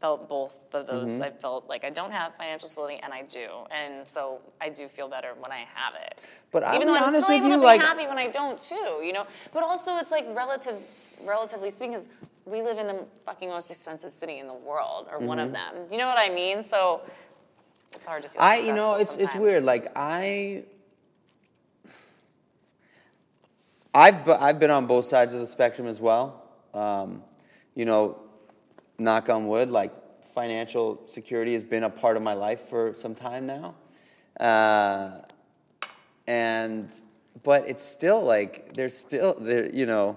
[0.00, 1.10] felt both of those.
[1.12, 1.22] Mm-hmm.
[1.22, 4.86] I felt like I don't have financial stability, and I do, and so I do
[4.86, 6.20] feel better when I have it.
[6.52, 8.58] But I'll even though I'm still able you, to be like- happy when I don't
[8.58, 9.26] too, you know.
[9.52, 10.80] But also, it's like relative,
[11.24, 12.06] relatively speaking, because
[12.46, 15.74] we live in the fucking most expensive city in the world, or one of them.
[15.90, 16.62] You know what I mean?
[16.62, 17.00] So
[17.94, 18.40] it's hard to feel.
[18.40, 19.64] I, you know, it's successful it's weird.
[19.64, 20.64] Like I,
[23.94, 26.42] I've I've been on both sides of the spectrum as well.
[26.74, 27.22] Um,
[27.74, 28.18] you know,
[28.98, 29.92] knock on wood, like
[30.24, 33.74] financial security has been a part of my life for some time now,
[34.38, 35.18] uh,
[36.26, 37.02] and
[37.42, 39.70] but it's still like there's still there.
[39.72, 40.16] You know,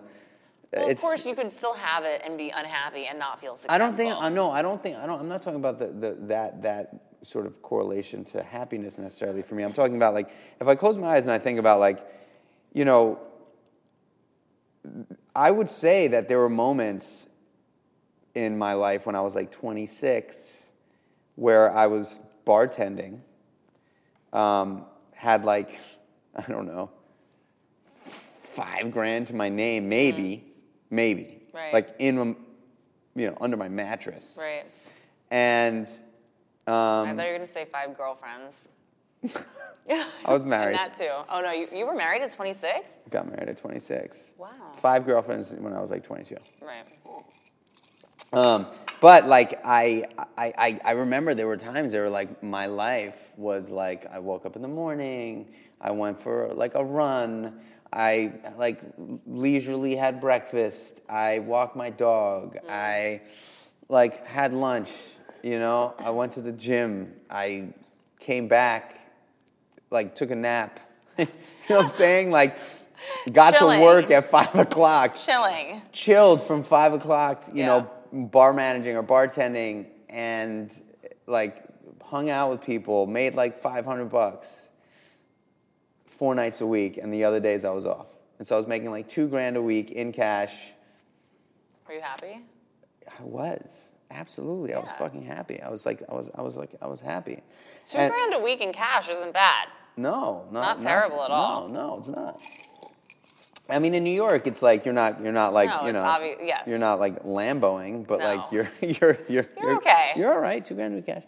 [0.73, 3.73] Well, of course, you could still have it and be unhappy and not feel successful.
[3.73, 4.51] I don't think I know.
[4.51, 5.19] I don't think I don't.
[5.19, 9.55] I'm not talking about the, the that that sort of correlation to happiness necessarily for
[9.55, 9.63] me.
[9.63, 11.99] I'm talking about like if I close my eyes and I think about like,
[12.73, 13.19] you know,
[15.35, 17.27] I would say that there were moments
[18.33, 20.71] in my life when I was like 26
[21.35, 23.19] where I was bartending,
[24.33, 25.79] um, had like
[26.35, 26.89] I don't know
[28.03, 30.43] five grand to my name, maybe,
[30.89, 31.57] maybe, Mm-hmm.
[31.57, 31.73] Right.
[31.73, 32.35] like in
[33.15, 34.65] you know under my mattress, Right.
[35.29, 35.87] and
[36.71, 38.69] I um, thought you were gonna say five girlfriends.
[39.89, 40.75] I was married.
[40.77, 41.09] And that too.
[41.29, 42.99] Oh no, you, you were married at 26?
[43.09, 44.31] got married at 26.
[44.37, 44.49] Wow.
[44.81, 46.35] Five girlfriends when I was like 22.
[46.61, 46.85] Right.
[48.33, 48.67] Um,
[49.01, 50.05] but like I,
[50.37, 54.19] I, I, I remember there were times there were like my life was like I
[54.19, 55.51] woke up in the morning,
[55.81, 57.59] I went for like a run,
[57.91, 58.81] I like
[59.27, 63.21] leisurely had breakfast, I walked my dog, I
[63.89, 64.91] like had lunch,
[65.43, 67.69] you know, I went to the gym, I
[68.19, 68.95] came back,
[69.89, 70.79] like took a nap.
[71.17, 71.25] you
[71.69, 72.31] know what I'm saying?
[72.31, 72.57] Like
[73.33, 73.79] got Chilling.
[73.79, 75.81] to work at five o'clock Chilling.
[75.91, 77.65] chilled from five o'clock, you Yeah.
[77.67, 80.71] know, bar managing or bartending, and
[81.27, 81.63] like
[82.03, 84.69] hung out with people, made like 500 bucks
[86.05, 88.07] four nights a week, and the other days I was off.
[88.37, 90.71] And so I was making like two grand a week in cash.
[91.87, 92.41] Were you happy?
[93.07, 94.73] I was absolutely.
[94.73, 95.61] I was fucking happy.
[95.61, 97.41] I was like, I was, I was like, I was happy.
[97.89, 99.67] Two And- grand a week in cash isn't bad.
[99.97, 101.67] No, not, Not terrible at all.
[101.67, 102.39] No, no, it's not.
[103.69, 106.35] I mean, in New York, it's like you're not, you're not like, No, you know,
[106.41, 106.63] yes.
[106.67, 108.35] you're not like Lamboing, but No.
[108.35, 110.11] like you're, you're, you're, You're okay.
[110.15, 111.23] You're all right, two grand in cash.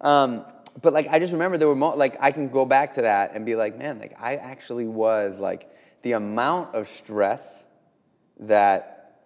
[0.00, 0.44] Um,
[0.82, 3.34] but like, I just remember there were mo- like I can go back to that
[3.34, 5.70] and be like, man, like I actually was like
[6.02, 7.64] the amount of stress
[8.40, 9.20] that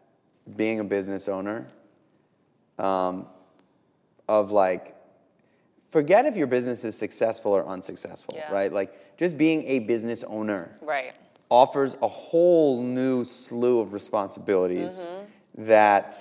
[0.56, 1.66] being a business owner,
[2.78, 3.26] um,
[4.28, 4.94] of like
[5.90, 8.52] forget if your business is successful or unsuccessful, Yeah.
[8.52, 8.72] right?
[8.72, 11.14] Like just being a business owner Right.
[11.50, 15.08] offers a whole new slew of responsibilities
[15.56, 16.16] that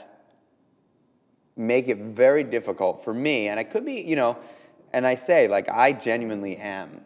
[1.57, 3.47] make it very difficult for me.
[3.47, 4.37] And I could be, you know,
[4.93, 7.01] and I say, like, I genuinely am,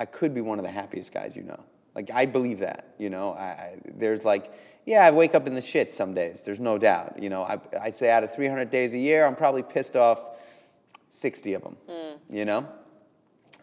[0.00, 1.60] I could be one of the happiest guys you know.
[1.94, 3.32] Like, I believe that, you know.
[3.32, 4.52] I, I, there's like,
[4.86, 7.22] yeah, I wake up in the shit some days, there's no doubt.
[7.22, 10.22] You know, I, I'd say out of 300 days a year, I'm probably pissed off
[11.10, 12.34] 60 of them, hmm.
[12.34, 12.66] you know?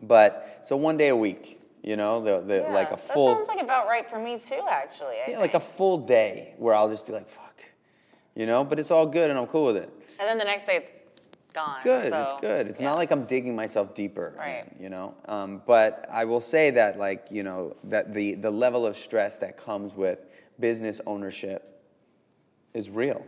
[0.02, 3.30] But, so one day a week, you know, the, the, Yeah, like a full.
[3.30, 5.16] That sounds like about right for me too, actually.
[5.26, 7.62] I Yeah, like a full day where I'll just be like, fuck.
[8.36, 9.92] You know, but it's all good and I'm cool with it.
[10.20, 11.06] And then the next day it's
[11.54, 11.80] gone.
[11.84, 12.68] Good, so, it's good.
[12.68, 12.90] It's yeah.
[12.90, 14.34] not like I'm digging myself deeper.
[14.38, 14.66] Right.
[14.78, 18.52] in, you know, um, but I will say that, like, you know, that the, the
[18.52, 20.20] level of stress that comes with
[20.60, 21.82] business ownership
[22.74, 23.26] is real.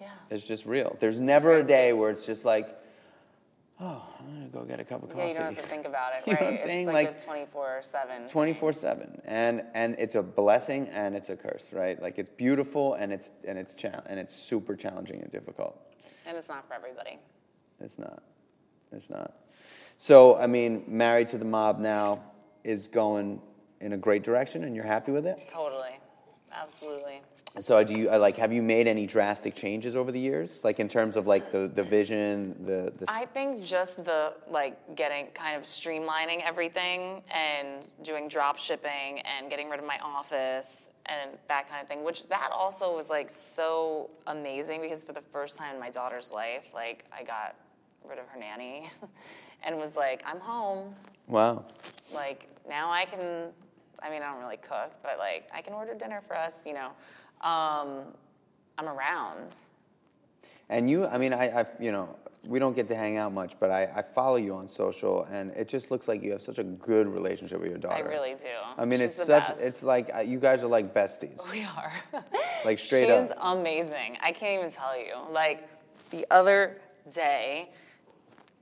[0.00, 0.08] Yeah.
[0.30, 0.96] It's just real.
[0.98, 2.68] There's never a day where it's just like,
[3.80, 5.20] oh, I'm gonna go get a cup of coffee.
[5.20, 6.88] Yeah, you don't have to think about it, You know what I'm saying?
[6.88, 8.28] It's like, Like- 24 7.
[8.28, 12.94] 24 7 and and it's a blessing and it's a curse right like it's beautiful
[12.94, 15.78] and it's and it's cha- and it's super challenging and difficult
[16.26, 17.18] And it's not for everybody.
[17.82, 18.22] It's not
[18.92, 19.34] it's not
[19.96, 22.22] so i mean married to the mob now
[22.64, 23.40] is going
[23.80, 25.98] in a great direction and you're happy with it Totally.
[26.54, 27.22] Absolutely.
[27.60, 30.80] so do you I like have you made any drastic changes over the years like
[30.80, 35.26] in terms of like the the vision the the I think just the like getting
[35.28, 41.32] kind of streamlining everything and doing drop shipping and getting rid of my office and
[41.48, 45.58] that kind of thing, which that also was like so amazing because for the first
[45.58, 47.56] time in my daughter's life, like I got
[48.08, 48.88] rid of her nanny
[49.64, 50.94] and was like, I'm home.
[51.28, 51.64] wow
[52.12, 53.48] Like now I can,
[54.02, 56.74] I mean, I don't really cook, but like I can order dinner for us, you
[56.74, 56.88] know.
[57.46, 58.04] Um,
[58.78, 59.54] I'm around.
[60.68, 63.54] And you, I mean, I, I, you know, we don't get to hang out much,
[63.60, 66.58] but I, I follow you on social, and it just looks like you have such
[66.58, 67.94] a good relationship with your daughter.
[68.04, 68.46] I really do.
[68.76, 69.60] I mean, She's it's such, best.
[69.60, 71.50] it's like uh, you guys are like besties.
[71.50, 71.92] We are.
[72.64, 73.28] Like, straight She's up.
[73.28, 74.18] She's amazing.
[74.22, 75.14] I can't even tell you.
[75.32, 75.68] Like
[76.10, 76.80] the other
[77.12, 77.70] day,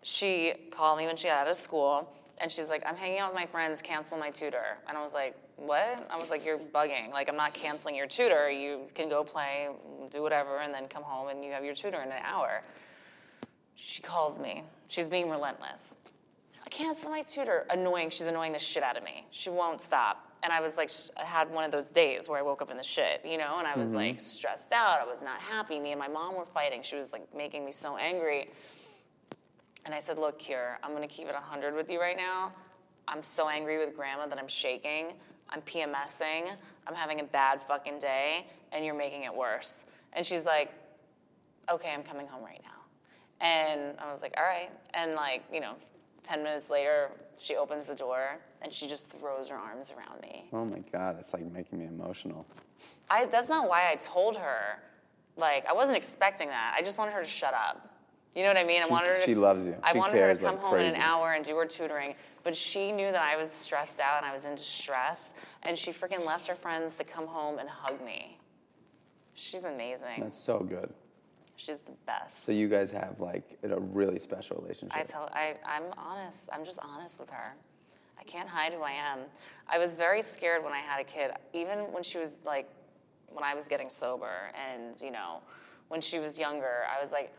[0.02, 3.32] she called me when she got out of school, and she's like, "I'm hanging out
[3.32, 3.82] with my friends.
[3.82, 7.10] Cancel my tutor." And I was like, "What?" I was like, "You're bugging.
[7.12, 8.50] Like I'm not canceling your tutor.
[8.50, 9.68] You can go play,
[10.10, 12.62] do whatever, and then come home and you have your tutor in an hour."
[13.76, 14.62] She calls me.
[14.88, 15.96] She's being relentless.
[16.64, 17.66] I cancel my tutor.
[17.70, 18.10] Annoying.
[18.10, 19.26] She's annoying the shit out of me.
[19.30, 20.26] She won't stop.
[20.42, 22.76] And I was like, I had one of those days where I woke up in
[22.76, 23.96] the shit, you know, and I was mm-hmm.
[23.96, 25.00] like stressed out.
[25.00, 25.78] I was not happy.
[25.78, 26.82] Me and my mom were fighting.
[26.82, 28.50] She was like making me so angry.
[29.90, 32.52] And I said, Look, here, I'm gonna keep it 100 with you right now.
[33.08, 35.14] I'm so angry with grandma that I'm shaking.
[35.48, 36.48] I'm PMSing.
[36.86, 39.86] I'm having a bad fucking day, and you're making it worse.
[40.12, 40.70] And she's like,
[41.68, 43.44] Okay, I'm coming home right now.
[43.44, 44.70] And I was like, All right.
[44.94, 45.74] And like, you know,
[46.22, 50.44] 10 minutes later, she opens the door and she just throws her arms around me.
[50.52, 52.46] Oh my God, it's like making me emotional.
[53.10, 54.78] I, that's not why I told her.
[55.36, 56.76] Like, I wasn't expecting that.
[56.78, 57.89] I just wanted her to shut up.
[58.34, 58.80] You know what I mean?
[58.80, 59.76] I She- wanted her to, she loves you.
[59.82, 62.14] I She wanted her to come like home in an hour and do her tutoring,
[62.44, 65.32] but she knew that I was stressed out and I was in distress,
[65.64, 68.38] and she freaking left her friends to come home and hug me.
[69.34, 70.20] She's amazing.
[70.20, 70.92] That's so good.
[71.56, 72.42] She's the best.
[72.42, 74.96] So you guys have like a really special relationship.
[74.96, 76.48] I tell I, I'm honest.
[76.52, 77.54] I'm just honest with her.
[78.18, 79.20] I can't hide who I am.
[79.68, 82.68] I was very scared when I had a kid, even when she was like,
[83.28, 85.40] when I was getting sober, and you know,
[85.88, 87.32] when she was younger, I was like,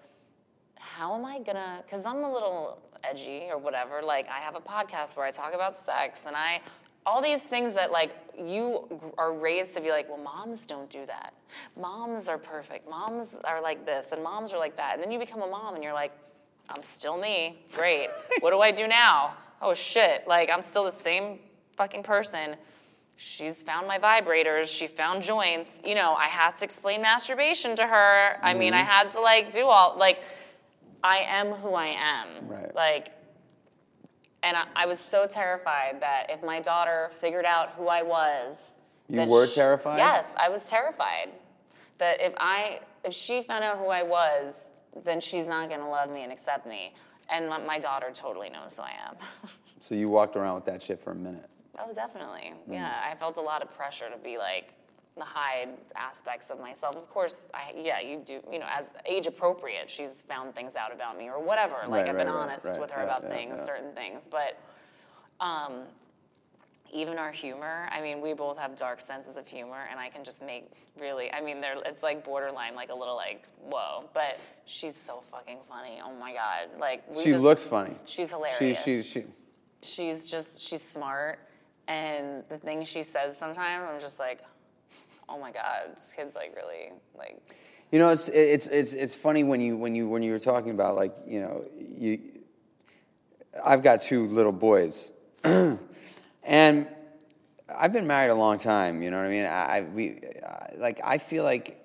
[0.82, 1.84] how am I gonna?
[1.86, 4.02] Because I'm a little edgy or whatever.
[4.02, 6.62] Like I have a podcast where I talk about sex, and I,
[7.06, 11.06] all these things that like you are raised to be like, well, moms don't do
[11.06, 11.34] that.
[11.80, 12.90] Moms are perfect.
[12.90, 14.96] Moms are like this, and moms are like that.
[14.96, 16.12] And then you become a mom, and you're like,
[16.70, 17.60] I'm still me.
[17.76, 18.10] Great.
[18.40, 19.36] what do I do now?
[19.62, 20.28] Oh shit!
[20.28, 21.40] Like I'm still the same
[21.78, 22.56] fucking person.
[23.18, 24.68] She's found my vibrators.
[24.68, 25.80] She found joints.
[25.86, 28.38] You know, I had to explain masturbation to her.
[28.42, 28.90] I mean, I mm-hmm.
[28.90, 30.24] had to like do all like.
[31.04, 32.28] I am who I am.
[32.48, 32.74] Right.
[32.76, 33.10] Like,
[34.44, 38.74] and I, I was so terrified that if my daughter figured out who I was,
[39.08, 39.98] You that were sh- terrified?
[39.98, 41.30] Yes, I was terrified
[41.98, 44.72] that if I if she found out who I was,
[45.04, 46.94] then she's not gonna love me and accept me.
[47.30, 49.16] And my, my daughter totally knows who I am.
[49.80, 51.50] So you walked around with that shit for a minute.
[51.80, 52.54] oh, definitely.
[52.70, 52.74] Mm.
[52.74, 54.74] Yeah, I felt a lot of pressure to be like
[55.18, 56.96] the hide aspects of myself.
[56.96, 58.40] Of course, I, yeah, you do.
[58.52, 61.76] You know, as age appropriate, she's found things out about me or whatever.
[61.88, 64.58] Like Right, I've been right, honest right, with her about things, certain things, but.
[65.40, 65.84] Um,
[66.94, 70.26] even our humor, I mean, we both have dark senses of humor, and I can
[70.26, 74.10] just make really, I mean, they're, it's like borderline, like a little like, whoa.
[74.14, 76.02] But she's so fucking funny.
[76.04, 76.78] Oh my God.
[76.80, 77.96] Like, we She just- looks funny.
[78.06, 78.84] She's She, hilarious.
[78.84, 79.24] she, she.
[79.82, 81.40] she's just, she's smart.
[81.88, 84.42] And the things she says sometimes, I'm just like,
[85.32, 87.40] oh my God, this kid's like really, like,
[87.92, 90.72] You know, it's it's it's it's funny when you when you when you were talking
[90.72, 92.20] about like you know you.
[93.64, 95.12] I've got two little boys,
[95.44, 96.88] and
[97.74, 99.02] I've been married a long time.
[99.02, 99.46] You know what I mean?
[99.46, 101.84] I, I we I, like I feel like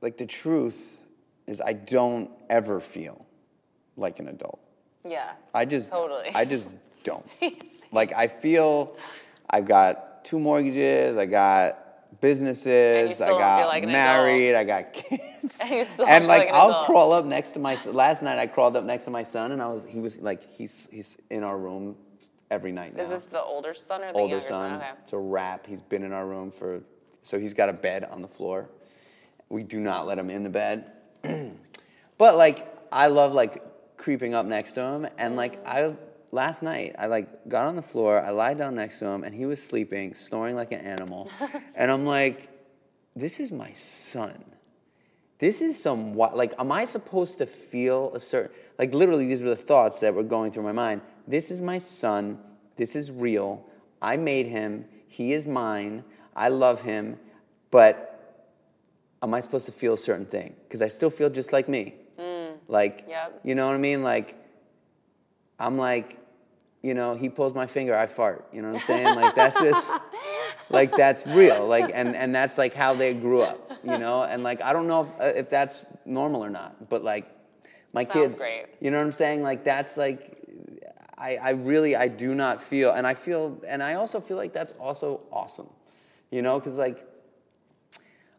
[0.00, 0.98] like the truth
[1.46, 3.26] is I don't ever feel
[3.96, 4.60] like an adult.
[5.04, 5.32] yeah.
[5.52, 6.30] I just Totally.
[6.34, 6.70] I just
[7.04, 7.26] don't.
[7.92, 8.96] like I feel
[9.48, 11.89] I've got two mortgages, I got
[12.20, 15.60] businesses, I got feel like married, I got kids.
[15.60, 15.72] And
[16.08, 16.86] and like like an I'll adult.
[16.86, 17.94] crawl up next to my son.
[17.94, 20.48] Last night I crawled up next to my son and I was he was like
[20.48, 21.96] he's he's in our room
[22.50, 23.02] every night now.
[23.02, 24.76] Is this the older son or the older younger son.
[24.76, 24.90] Okay.
[25.04, 25.66] It's a wrap.
[25.66, 26.82] He's been in our room for
[27.22, 28.68] so he's got a bed on the floor.
[29.48, 30.90] We do not let him in the bed.
[32.18, 33.62] but like I love like
[33.96, 35.94] creeping up next to him, and like mm-hmm.
[35.94, 35.96] I
[36.32, 39.34] last night, I like got on the floor, I lied down next to him, and
[39.34, 41.30] he was sleeping, snoring like an animal,
[41.74, 42.48] and I'm like,
[43.16, 44.44] this is my son.
[45.38, 49.48] This is some like, am I supposed to feel a certain like literally these were
[49.50, 51.00] the thoughts that were going through my mind.
[51.26, 52.38] This is my son.
[52.76, 53.64] This is real.
[54.02, 54.86] I made him.
[55.06, 56.04] He is mine.
[56.36, 57.18] I love him,
[57.70, 58.46] but
[59.22, 60.54] am I supposed to feel a certain thing?
[60.64, 61.94] Because I still feel just like me.
[62.18, 62.52] Mm.
[62.68, 63.40] Like, Yep.
[63.44, 64.02] you know what I mean?
[64.02, 64.36] Like,
[65.58, 66.19] I'm like,
[66.82, 68.46] you know, he pulls my finger, I fart.
[68.52, 69.14] You know what I'm saying?
[69.14, 69.92] Like that's just,
[70.70, 71.66] like that's real.
[71.66, 73.70] Like, and and that's like how they grew up.
[73.84, 77.30] You know, and like I don't know if, if that's normal or not, but like
[77.92, 78.66] my Sounds kids, great.
[78.80, 79.42] you know what I'm saying?
[79.42, 80.36] Like that's like.
[81.22, 84.54] I, I really I do not feel and I feel and I also feel like
[84.54, 85.68] that's also awesome.
[86.30, 87.06] You know, because like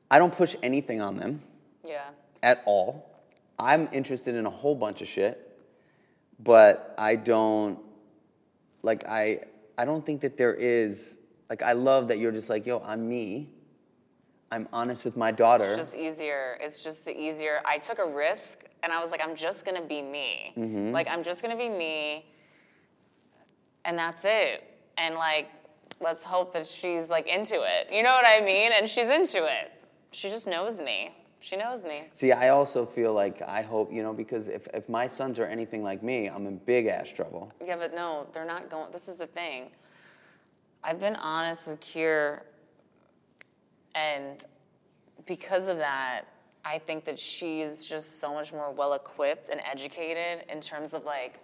[0.09, 1.43] I don't push anything on them
[1.87, 2.09] Yeah.
[2.41, 3.23] at all.
[3.59, 5.55] I'm interested in a whole bunch of shit,
[6.39, 7.77] but I don't
[8.83, 9.41] like I
[9.77, 11.17] I don't think that there is
[11.49, 13.49] like I love that you're just like, yo, I'm me.
[14.51, 15.63] I'm honest with my daughter.
[15.63, 16.57] It's just easier.
[16.59, 17.61] It's just the easier.
[17.65, 20.53] I took a risk and I was like, I'm just gonna be me.
[20.57, 20.91] Mm-hmm.
[20.91, 22.25] Like, I'm just gonna be me.
[23.85, 24.63] And that's it.
[24.97, 25.49] And like,
[26.01, 27.91] let's hope that she's like into it.
[27.93, 28.71] You know what I mean?
[28.77, 29.71] And she's into it.
[30.11, 31.11] She just knows me.
[31.41, 32.03] She knows me.
[32.13, 35.45] See, I also feel like I hope, you know, because if, if my sons are
[35.45, 37.51] anything like me, I'm in big ass trouble.
[37.65, 38.91] Yeah, but no, they're not going.
[38.91, 39.71] This is the thing.
[40.83, 42.41] I've been honest with Kier,
[43.95, 44.45] and
[45.25, 46.25] because of that,
[46.63, 51.05] I think that she's just so much more well equipped and educated in terms of
[51.05, 51.39] like,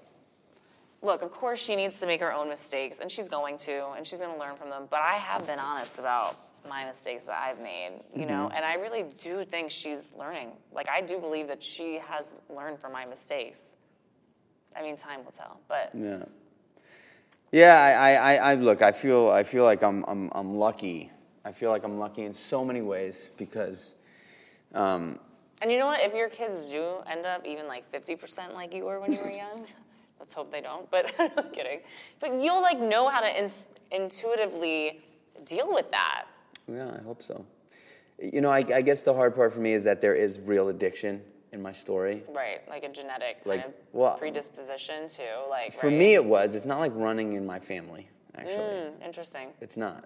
[1.01, 4.05] look, of course she needs to make her own mistakes, and she's going to, and
[4.05, 4.83] she's going to learn from them.
[4.91, 6.35] But I have been honest about
[6.67, 10.51] my mistakes that I've made, you know, and I really do think she's learning.
[10.71, 13.75] Like, I do believe that she has learned from my mistakes.
[14.75, 15.91] I mean, time will tell, but.
[15.93, 16.23] Yeah.
[17.51, 21.11] Yeah, I, I, I, look, I feel, I feel like I'm, I'm, I'm lucky.
[21.45, 23.95] I feel like I'm lucky in so many ways because,
[24.73, 25.17] um,
[25.61, 26.01] And you know what?
[26.01, 29.31] If your kids do end up even like 50% like you were when you were
[29.45, 29.65] young,
[30.19, 31.79] let's hope they don't, but I'm kidding.
[32.19, 34.99] But you'll like know how to ins- intuitively
[35.45, 36.25] deal with that.
[36.67, 37.45] Yeah, I hope so.
[38.19, 40.69] You know, I, I guess the hard part for me is that there is real
[40.69, 42.23] addiction in my story.
[42.29, 45.73] Right, like a genetic Like, of well- predisposition to like.
[45.73, 45.97] For right?
[45.97, 46.55] me, it was.
[46.55, 48.57] It's not like running in my family, actually.
[48.57, 49.49] Mm, interesting.
[49.61, 50.05] It's not.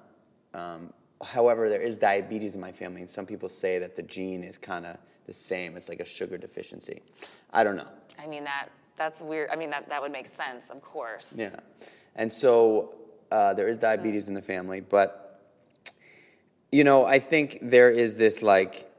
[0.53, 0.93] Um,
[1.23, 4.57] however, there is diabetes in my family, and some people say that the gene is
[4.57, 5.77] kind of the same.
[5.77, 7.01] It's like a sugar deficiency.
[7.53, 7.87] I don't know.
[8.19, 9.49] I mean that that's weird.
[9.51, 11.35] I mean that that would make sense, of course.
[11.37, 11.55] Yeah.
[12.15, 12.95] And so
[13.31, 15.20] uh, there is diabetes in the family, but,
[16.71, 18.89] you know, I think there is this like,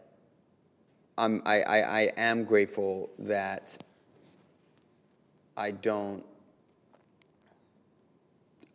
[1.16, 3.82] I'm, I, I, I am grateful that
[5.56, 6.24] I don't,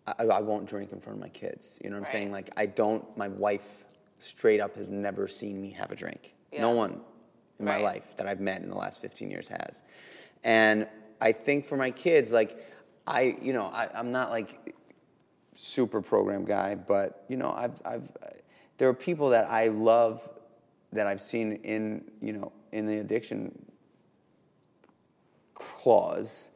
[0.06, 1.80] I, I won't drink in front of my kids.
[1.84, 2.12] You know what I'm Right.
[2.12, 2.32] saying?
[2.32, 3.86] Like, I don't, my wife
[4.20, 6.34] straight up has never seen me have a drink.
[6.58, 7.02] No one
[7.60, 9.84] in my life that I've met in the last 15 years has.
[10.44, 10.88] And
[11.22, 12.64] I think for my kids, like,
[13.06, 14.76] I, you know, I, I'm not like
[15.56, 18.10] super program guy, but you know, I've, I've,
[18.78, 20.28] there are people that I love
[20.94, 23.66] that I've seen in, you know, in the addiction
[25.54, 26.52] clause,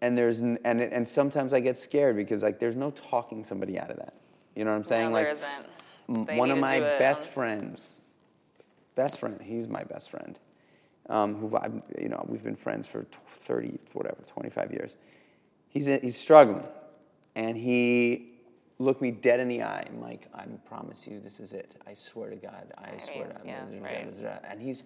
[0.00, 3.90] and there's, and and sometimes I get scared because like there's no talking somebody out
[3.90, 4.14] of that.
[4.56, 5.08] You know what I'm saying?
[5.10, 6.26] No, like there isn't.
[6.26, 8.00] They one of my best on- friends,
[8.94, 10.38] best friend, he's my best friend,
[11.08, 14.96] um, who I, you know, we've been friends for 30, whatever, 25 years.
[15.68, 16.66] He's, he's struggling.
[17.36, 18.29] And he
[18.80, 19.84] looked me dead in the eye.
[19.88, 21.76] I'm like, I promise you, this is it.
[21.86, 22.72] I swear to God.
[22.78, 23.82] I swear to yeah, God.
[23.82, 24.40] right.
[24.48, 24.84] And he's,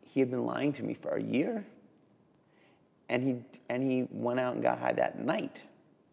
[0.00, 1.64] he had been lying to me for a year.
[3.10, 3.36] And he,
[3.68, 5.62] and he went out and got high that night.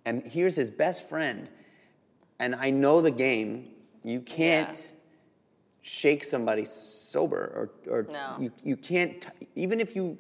[0.06, 1.48] And here's his best friend.
[2.40, 3.70] And I know the game.
[4.04, 4.94] You can't
[5.82, 8.36] shake somebody sober or, or No.
[8.40, 10.18] you, you can't t- even if you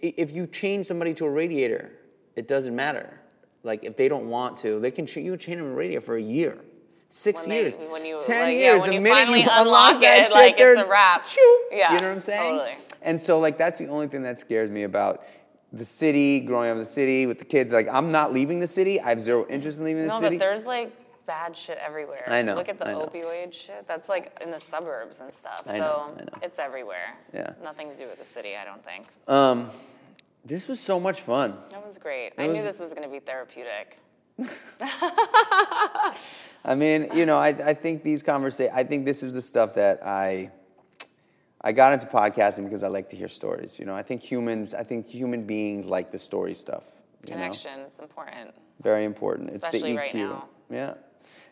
[0.00, 1.92] if you chain somebody to a radiator
[2.34, 3.19] it doesn't matter
[3.62, 6.00] like if they don't want to they can you can chain them to a radiator
[6.00, 6.58] for a year
[7.08, 9.48] six When they- years when you- 10 like, yeah, years when the you minute you
[9.50, 11.26] unlock that it, shit, like, it's a wrap.
[11.26, 11.60] shoo.
[11.72, 12.76] Yeah, you know what i'm saying totally.
[13.02, 15.24] and so like that's the only thing that scares me about
[15.72, 18.66] the city growing up in the city with the kids like i'm not leaving the
[18.66, 20.22] city i have zero interest in leaving the city.
[20.24, 20.92] No, but there's like
[21.26, 22.24] bad shit everywhere.
[22.26, 23.86] I know, Look at the opioid shit.
[23.86, 25.62] That's like in the suburbs and stuff.
[25.64, 26.28] I so know, I know.
[26.42, 27.14] it's everywhere.
[27.32, 27.52] Yeah.
[27.62, 29.06] Nothing to do with the city, I don't think.
[29.28, 29.68] um
[30.44, 32.36] this was so much fun That was great.
[32.36, 33.98] That I was- knew this was going to be therapeutic.
[36.64, 39.74] I mean, you know, I, I think these conversations, I think this is the stuff
[39.74, 40.50] that I,
[41.60, 43.78] I got into podcasting because I like to hear stories.
[43.78, 46.84] You know, I think humans, I think human beings like the story stuff.
[47.26, 47.32] know?
[47.32, 48.54] Connection is important.
[48.82, 49.50] Very important.
[49.50, 50.30] Especially it's the EQ.
[50.32, 50.42] right.
[50.70, 50.94] Yeah.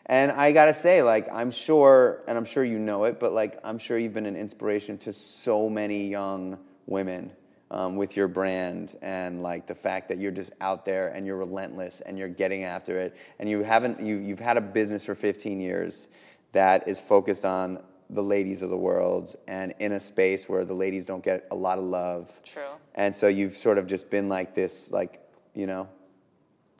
[0.07, 3.59] And I gotta say, like, I'm sure, and I'm sure you know it, but like,
[3.63, 7.31] I'm sure you've been an inspiration to so many young women
[7.71, 11.37] um, with your brand and like the fact that you're just out there and you're
[11.37, 13.15] relentless and you're getting after it.
[13.39, 16.07] And you haven't, you, you've had a business for 15 years
[16.51, 20.73] that is focused on the ladies of the world and in a space where the
[20.73, 22.31] ladies don't get a lot of love.
[22.43, 22.63] True.
[22.95, 25.21] And so you've sort of just been like this, like,
[25.53, 25.87] you know,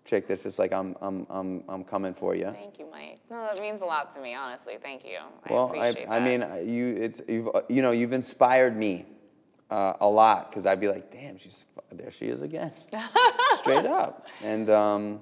[0.06, 2.46] chick that's just like, I'm, I'm, I'm, I'm coming for you.
[2.46, 3.20] Thank you, Mike.
[3.30, 4.78] No, that means a lot to me, honestly.
[4.82, 5.20] Thank you.
[5.46, 9.06] I Well, I, I mean, you, it's, you've, uh, you know, you've inspired me
[9.70, 12.12] uh, a lot because I'd be like, damn, she's there.
[12.12, 12.72] She is again,
[13.58, 14.28] straight up.
[14.44, 15.20] And um,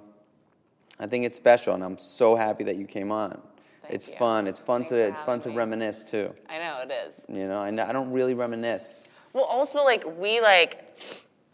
[1.00, 3.41] I think it's special, and I'm so happy that you came on.
[3.82, 4.16] Thank it's you.
[4.16, 4.48] fun.
[4.48, 6.34] It's fun Thanks to it's fun having to reminisce too.
[6.50, 7.36] I know it is.
[7.36, 9.08] You know, I don't really reminisce.
[9.34, 10.84] Well, also like we like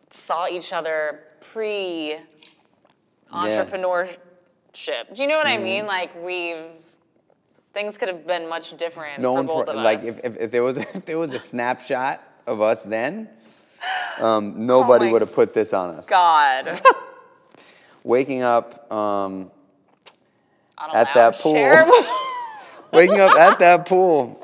[0.10, 2.18] saw each other pre
[3.32, 4.18] entrepreneurship.
[5.14, 5.64] Do you know what I Mm-hmm.
[5.64, 5.86] mean?
[5.88, 6.72] Like we've
[7.74, 10.20] things could have been much different No for one both pro- of like us.
[10.20, 13.30] if, if, if there was if there was a snapshot of us then,
[14.20, 16.10] um, nobody Oh would have put this on us.
[16.10, 16.80] God.
[18.04, 18.92] Waking up.
[18.92, 19.50] Um,
[20.78, 21.54] At that pool.
[22.92, 24.40] Waking up at that pool.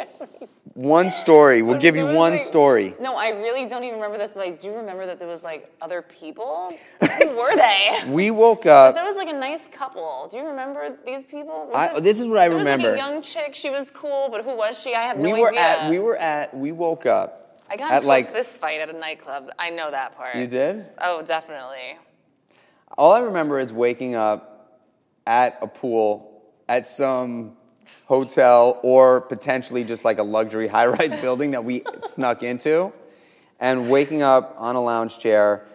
[0.73, 1.61] One story.
[1.61, 2.95] We'll give you one like- story.
[3.01, 5.71] No, I really don't even remember this, but I do remember that there was like
[5.81, 6.73] other people.
[7.01, 7.99] Who were they?
[8.07, 8.95] We woke up.
[8.95, 10.29] There was like a nice couple.
[10.31, 11.67] Do you remember these people?
[11.67, 12.91] Was I- it- this is what I there Was remember.
[12.91, 13.53] like a young chick.
[13.53, 14.95] She was cool, but who was she?
[14.95, 15.59] I have We no were idea.
[15.59, 15.89] at.
[15.89, 16.55] We were at.
[16.57, 17.48] We woke up.
[17.69, 18.27] I got into like.
[18.27, 19.49] a fist fight at a nightclub.
[19.59, 20.35] I know that part.
[20.35, 20.85] You did.
[20.97, 21.97] Oh, definitely.
[22.97, 24.81] All I remember is waking up
[25.27, 27.55] at a pool at some
[28.05, 32.91] hotel or potentially just like a luxury high-rise building that we snuck into,
[33.59, 35.65] and waking up on a lounge chair,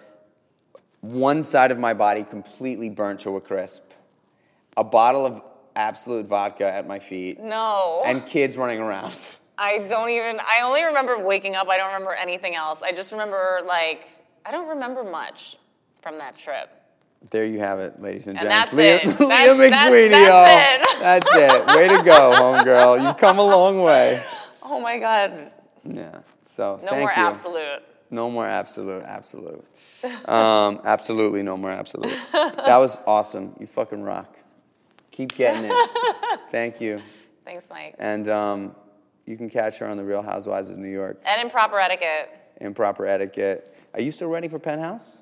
[1.00, 3.84] one side of my body completely burnt to a crisp,
[4.76, 5.42] a bottle of
[5.76, 8.02] Absolut vodka at my feet, No.
[8.06, 9.12] and kids running around.
[9.58, 10.38] I don't even.
[10.40, 11.68] I only remember waking up.
[11.68, 12.82] I don't remember anything else.
[12.82, 14.08] I just remember like
[14.44, 15.56] I don't remember much
[16.02, 16.70] from that trip.
[17.30, 18.70] There you have it, ladies and, And gents.
[18.70, 19.04] that's Leah, it.
[19.20, 20.96] Leah That's- that's- McSweeney, that's y'all.
[20.96, 21.00] it.
[21.00, 21.66] That's it.
[21.76, 23.02] Way to go, homegirl.
[23.02, 24.22] You've come a long way.
[24.62, 25.50] Oh my god.
[25.84, 26.18] Yeah.
[26.46, 27.08] So No more you.
[27.14, 27.82] absolute.
[28.10, 29.64] No more absolute, absolute.
[30.26, 32.12] Um, absolutely no more absolute.
[32.32, 33.54] That was awesome.
[33.58, 34.38] You fucking rock.
[35.10, 35.90] Keep getting it.
[36.50, 37.00] Thank you.
[37.44, 37.94] Thanks, Mike.
[37.98, 38.74] And um,
[39.26, 41.20] you can catch her on The Real Housewives of New York.
[41.26, 42.30] And improper etiquette.
[42.60, 43.76] Improper etiquette.
[43.94, 45.18] Are you still writing for Penthouse?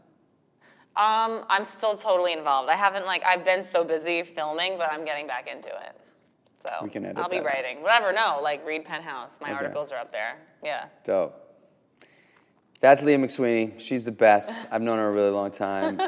[0.96, 2.68] Um, I'm still totally involved.
[2.68, 5.96] I haven't like I've been so busy filming, but I'm getting back into it.
[6.58, 7.44] So We can edit I'll be out.
[7.46, 7.82] writing.
[7.82, 9.38] Whatever, no, like read Penthouse.
[9.40, 9.56] My Okay.
[9.56, 10.36] articles are up there.
[10.62, 10.84] Yeah.
[11.04, 11.38] Dope.
[12.80, 13.78] That's Leah McSweeney.
[13.80, 14.66] She's the best.
[14.72, 16.00] I've known her a really long time.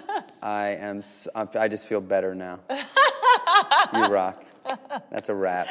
[0.42, 1.02] I am.
[1.34, 2.60] I just feel better now.
[3.94, 4.44] you rock.
[5.10, 5.68] That's a wrap.